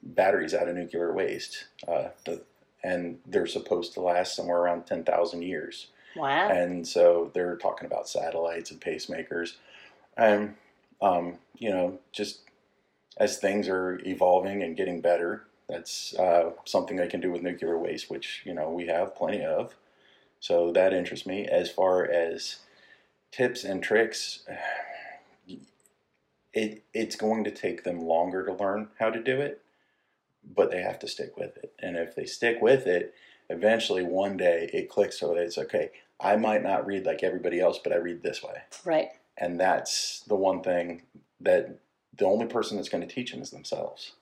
batteries 0.02 0.54
out 0.54 0.68
of 0.68 0.74
nuclear 0.74 1.12
waste. 1.12 1.66
Uh, 1.86 2.08
and 2.84 3.18
they're 3.26 3.46
supposed 3.46 3.94
to 3.94 4.00
last 4.00 4.34
somewhere 4.34 4.58
around 4.58 4.86
10,000 4.86 5.42
years. 5.42 5.88
Wow. 6.16 6.48
And 6.48 6.86
so 6.86 7.30
they're 7.32 7.56
talking 7.56 7.86
about 7.86 8.08
satellites 8.08 8.70
and 8.70 8.80
pacemakers. 8.80 9.54
And, 10.16 10.54
um, 11.00 11.38
you 11.56 11.70
know, 11.70 11.98
just 12.12 12.40
as 13.16 13.38
things 13.38 13.68
are 13.68 14.00
evolving 14.04 14.62
and 14.62 14.76
getting 14.76 15.00
better, 15.00 15.44
that's 15.68 16.14
uh, 16.14 16.50
something 16.64 16.96
they 16.96 17.08
can 17.08 17.20
do 17.20 17.30
with 17.30 17.42
nuclear 17.42 17.78
waste, 17.78 18.10
which, 18.10 18.42
you 18.44 18.54
know, 18.54 18.70
we 18.70 18.86
have 18.86 19.14
plenty 19.14 19.44
of. 19.44 19.74
So 20.40 20.72
that 20.72 20.92
interests 20.92 21.26
me. 21.26 21.46
As 21.46 21.70
far 21.70 22.04
as 22.04 22.56
tips 23.30 23.64
and 23.64 23.82
tricks, 23.82 24.44
it, 26.52 26.82
it's 26.92 27.16
going 27.16 27.44
to 27.44 27.50
take 27.50 27.84
them 27.84 28.00
longer 28.00 28.44
to 28.44 28.52
learn 28.52 28.88
how 28.98 29.10
to 29.10 29.22
do 29.22 29.40
it 29.40 29.62
but 30.44 30.70
they 30.70 30.82
have 30.82 30.98
to 31.00 31.08
stick 31.08 31.36
with 31.36 31.56
it. 31.56 31.72
And 31.78 31.96
if 31.96 32.14
they 32.14 32.26
stick 32.26 32.60
with 32.60 32.86
it, 32.86 33.14
eventually 33.48 34.02
one 34.02 34.36
day 34.36 34.70
it 34.72 34.88
clicks 34.88 35.20
so 35.20 35.28
that 35.28 35.42
it's 35.42 35.58
okay. 35.58 35.90
I 36.20 36.36
might 36.36 36.62
not 36.62 36.86
read 36.86 37.06
like 37.06 37.22
everybody 37.22 37.60
else, 37.60 37.78
but 37.82 37.92
I 37.92 37.96
read 37.96 38.22
this 38.22 38.42
way. 38.42 38.62
Right. 38.84 39.08
And 39.38 39.58
that's 39.58 40.20
the 40.28 40.36
one 40.36 40.62
thing 40.62 41.02
that 41.40 41.78
the 42.16 42.26
only 42.26 42.46
person 42.46 42.76
that's 42.76 42.88
going 42.88 43.06
to 43.06 43.12
teach 43.12 43.32
them 43.32 43.42
is 43.42 43.50
themselves. 43.50 44.12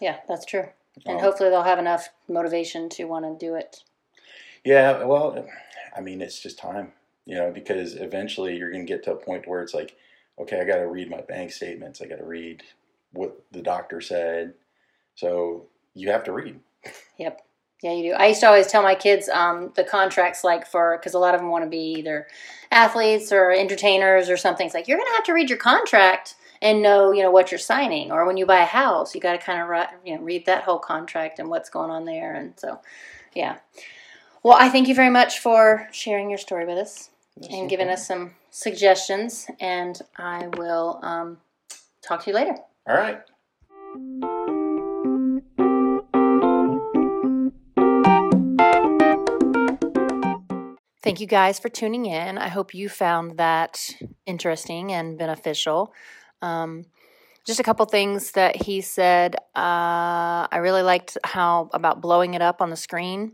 Yeah, 0.00 0.18
that's 0.28 0.44
true. 0.44 0.68
And 1.06 1.16
Um, 1.16 1.22
hopefully, 1.22 1.50
they'll 1.50 1.62
have 1.62 1.78
enough 1.78 2.08
motivation 2.28 2.88
to 2.90 3.04
want 3.04 3.24
to 3.24 3.46
do 3.46 3.54
it. 3.54 3.82
Yeah, 4.64 5.04
well, 5.04 5.46
I 5.96 6.00
mean, 6.00 6.20
it's 6.20 6.40
just 6.40 6.58
time, 6.58 6.92
you 7.24 7.36
know, 7.36 7.50
because 7.50 7.94
eventually 7.94 8.56
you're 8.56 8.70
going 8.70 8.86
to 8.86 8.92
get 8.92 9.02
to 9.04 9.12
a 9.12 9.16
point 9.16 9.46
where 9.48 9.62
it's 9.62 9.74
like, 9.74 9.96
okay, 10.38 10.60
I 10.60 10.64
got 10.64 10.76
to 10.76 10.88
read 10.88 11.10
my 11.10 11.20
bank 11.22 11.52
statements. 11.52 12.00
I 12.02 12.06
got 12.06 12.18
to 12.18 12.24
read 12.24 12.62
what 13.12 13.40
the 13.52 13.62
doctor 13.62 14.00
said. 14.00 14.54
So 15.14 15.66
you 15.94 16.10
have 16.10 16.24
to 16.24 16.32
read. 16.32 16.60
Yep. 17.16 17.42
Yeah, 17.82 17.92
you 17.92 18.10
do. 18.10 18.12
I 18.14 18.28
used 18.28 18.40
to 18.40 18.46
always 18.48 18.66
tell 18.66 18.82
my 18.82 18.96
kids 18.96 19.28
um, 19.28 19.72
the 19.76 19.84
contracts, 19.84 20.42
like 20.42 20.66
for 20.66 20.98
because 20.98 21.14
a 21.14 21.18
lot 21.18 21.34
of 21.34 21.40
them 21.40 21.50
want 21.50 21.64
to 21.64 21.70
be 21.70 21.94
either 21.98 22.26
athletes 22.72 23.30
or 23.30 23.52
entertainers 23.52 24.28
or 24.28 24.36
something. 24.36 24.66
It's 24.66 24.74
like 24.74 24.88
you're 24.88 24.98
going 24.98 25.08
to 25.10 25.14
have 25.14 25.24
to 25.24 25.32
read 25.32 25.48
your 25.48 25.58
contract 25.58 26.34
and 26.60 26.82
know, 26.82 27.12
you 27.12 27.22
know, 27.22 27.30
what 27.30 27.52
you're 27.52 27.58
signing. 27.58 28.10
Or 28.10 28.26
when 28.26 28.36
you 28.36 28.46
buy 28.46 28.62
a 28.62 28.66
house, 28.66 29.14
you 29.14 29.20
got 29.20 29.32
to 29.32 29.38
kind 29.38 29.60
of 29.60 29.88
you 30.04 30.16
know 30.16 30.22
read 30.22 30.46
that 30.46 30.64
whole 30.64 30.78
contract 30.80 31.38
and 31.38 31.48
what's 31.48 31.70
going 31.70 31.90
on 31.90 32.04
there. 32.04 32.34
And 32.34 32.54
so, 32.56 32.80
yeah. 33.34 33.58
Well, 34.42 34.56
I 34.58 34.68
thank 34.68 34.88
you 34.88 34.94
very 34.94 35.10
much 35.10 35.38
for 35.38 35.88
sharing 35.92 36.30
your 36.30 36.38
story 36.38 36.66
with 36.66 36.78
us 36.78 37.10
and 37.50 37.68
giving 37.70 37.88
us 37.88 38.06
some 38.06 38.32
suggestions. 38.50 39.46
And 39.60 40.00
I 40.16 40.48
will 40.56 41.00
um, 41.02 41.38
talk 42.02 42.24
to 42.24 42.30
you 42.30 42.34
later. 42.34 42.56
All 42.88 42.96
right. 42.96 44.37
Thank 51.02 51.20
you 51.20 51.28
guys 51.28 51.60
for 51.60 51.68
tuning 51.68 52.06
in. 52.06 52.38
I 52.38 52.48
hope 52.48 52.74
you 52.74 52.88
found 52.88 53.38
that 53.38 53.88
interesting 54.26 54.92
and 54.92 55.16
beneficial. 55.16 55.92
Um, 56.42 56.86
just 57.46 57.60
a 57.60 57.62
couple 57.62 57.86
things 57.86 58.32
that 58.32 58.56
he 58.56 58.80
said. 58.80 59.36
Uh, 59.54 60.50
I 60.50 60.58
really 60.60 60.82
liked 60.82 61.16
how 61.24 61.70
about 61.72 62.00
blowing 62.00 62.34
it 62.34 62.42
up 62.42 62.60
on 62.60 62.70
the 62.70 62.76
screen. 62.76 63.32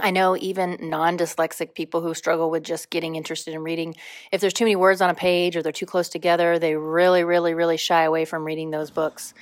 I 0.00 0.10
know 0.10 0.36
even 0.36 0.76
non 0.80 1.16
dyslexic 1.16 1.74
people 1.74 2.00
who 2.00 2.12
struggle 2.12 2.50
with 2.50 2.64
just 2.64 2.90
getting 2.90 3.14
interested 3.14 3.54
in 3.54 3.62
reading, 3.62 3.94
if 4.32 4.40
there's 4.40 4.52
too 4.52 4.64
many 4.64 4.74
words 4.74 5.00
on 5.00 5.08
a 5.08 5.14
page 5.14 5.56
or 5.56 5.62
they're 5.62 5.70
too 5.70 5.86
close 5.86 6.08
together, 6.08 6.58
they 6.58 6.74
really, 6.74 7.22
really, 7.22 7.54
really 7.54 7.76
shy 7.76 8.02
away 8.02 8.24
from 8.24 8.44
reading 8.44 8.72
those 8.72 8.90
books. 8.90 9.32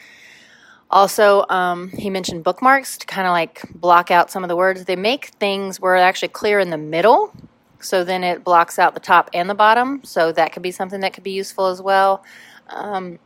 Also, 0.92 1.46
um, 1.48 1.88
he 1.88 2.11
mentioned 2.11 2.44
bookmarks 2.44 2.98
to 2.98 3.07
kind 3.07 3.26
of 3.26 3.33
like 3.33 3.62
block 3.74 4.11
out 4.11 4.31
some 4.31 4.44
of 4.44 4.48
the 4.48 4.57
words. 4.57 4.85
They 4.85 4.96
make 4.96 5.26
things 5.40 5.81
where 5.81 5.96
it's 5.96 6.02
actually 6.02 6.28
clear 6.28 6.61
in 6.61 6.68
the 6.68 6.76
middle, 6.76 7.33
so 7.81 8.05
then 8.05 8.22
it 8.22 8.44
blocks 8.44 8.78
out 8.78 8.92
the 8.92 9.00
top 9.00 9.31
and 9.33 9.48
the 9.48 9.55
bottom. 9.55 10.05
So 10.05 10.33
that 10.33 10.52
could 10.52 10.62
be 10.62 10.70
something 10.70 11.00
that 11.00 11.14
could 11.14 11.24
be 11.24 11.33
useful 11.33 11.66
as 11.66 11.81
well. 11.81 12.22
Um, 12.68 13.18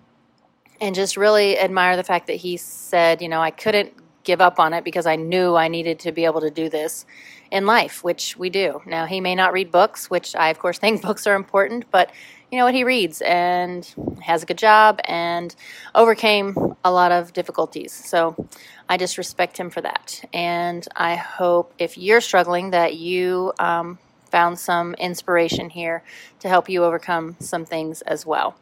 and 0.81 0.95
just 0.95 1.17
really 1.17 1.59
admire 1.59 1.97
the 1.97 2.05
fact 2.05 2.29
that 2.29 2.37
he 2.37 2.57
said, 2.57 3.21
you 3.21 3.29
know, 3.29 3.41
I 3.41 3.51
couldn't 3.51 3.93
give 4.23 4.41
up 4.41 4.61
on 4.61 4.73
it 4.73 4.85
because 4.85 5.07
I 5.07 5.17
knew 5.17 5.57
I 5.57 5.69
needed 5.69 5.99
to 6.01 6.13
be 6.13 6.25
able 6.25 6.43
to 6.43 6.51
do 6.51 6.69
this 6.69 7.05
in 7.51 7.67
life, 7.67 8.05
which 8.05 8.37
we 8.37 8.51
do. 8.51 8.83
Now, 8.87 9.07
he 9.07 9.21
may 9.21 9.35
not 9.35 9.53
read 9.53 9.73
books, 9.73 10.11
which 10.11 10.37
I, 10.37 10.51
of 10.51 10.59
course, 10.59 10.79
think 10.81 11.03
books 11.03 11.27
are 11.27 11.35
important, 11.35 11.91
but 11.91 12.13
you 12.51 12.59
know 12.59 12.65
what? 12.65 12.75
He 12.75 12.85
reads 12.85 13.23
and 13.23 13.93
has 14.23 14.43
a 14.43 14.47
good 14.47 14.59
job 14.59 15.01
and 15.05 15.55
overcame 15.95 16.77
a 16.85 16.91
lot 16.91 17.13
of 17.13 17.33
difficulties. 17.33 17.93
So 17.93 18.49
I 18.89 18.97
just 18.97 19.19
respect 19.19 19.57
him 19.59 19.71
for 19.71 19.81
that. 19.81 20.25
And 20.33 20.87
I 20.95 21.17
hope 21.17 21.75
if 21.79 21.99
you're 21.99 22.21
struggling 22.21 22.71
that 22.71 22.95
you 22.95 23.53
um, 23.59 23.99
found 24.31 24.59
some 24.59 24.95
inspiration 24.95 25.71
here 25.71 26.03
to 26.41 26.49
help 26.49 26.69
you 26.69 26.85
overcome 26.85 27.37
some 27.41 27.65
things 27.65 28.03
as 28.03 28.25
well. 28.25 28.57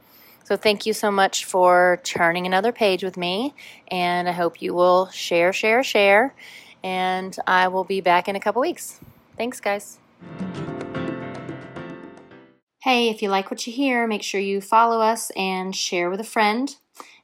So, 0.44 0.56
thank 0.56 0.84
you 0.84 0.92
so 0.92 1.10
much 1.10 1.46
for 1.46 2.00
turning 2.04 2.44
another 2.44 2.70
page 2.70 3.02
with 3.02 3.16
me, 3.16 3.54
and 3.88 4.28
I 4.28 4.32
hope 4.32 4.60
you 4.60 4.74
will 4.74 5.08
share, 5.08 5.54
share, 5.54 5.82
share. 5.82 6.34
And 6.82 7.34
I 7.46 7.68
will 7.68 7.84
be 7.84 8.02
back 8.02 8.28
in 8.28 8.36
a 8.36 8.40
couple 8.40 8.60
weeks. 8.60 9.00
Thanks, 9.38 9.58
guys. 9.58 9.98
Hey, 12.84 13.08
if 13.08 13.22
you 13.22 13.30
like 13.30 13.50
what 13.50 13.66
you 13.66 13.72
hear, 13.72 14.06
make 14.06 14.22
sure 14.22 14.38
you 14.38 14.60
follow 14.60 15.00
us 15.00 15.30
and 15.30 15.74
share 15.74 16.10
with 16.10 16.20
a 16.20 16.22
friend. 16.22 16.76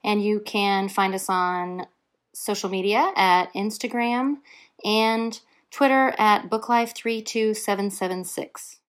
And 0.02 0.24
you 0.24 0.40
can 0.40 0.88
find 0.88 1.14
us 1.14 1.28
on 1.28 1.86
social 2.32 2.70
media 2.70 3.12
at 3.14 3.52
Instagram 3.52 4.36
and 4.82 5.38
Twitter 5.70 6.14
at 6.16 6.48
BookLife32776. 6.48 8.79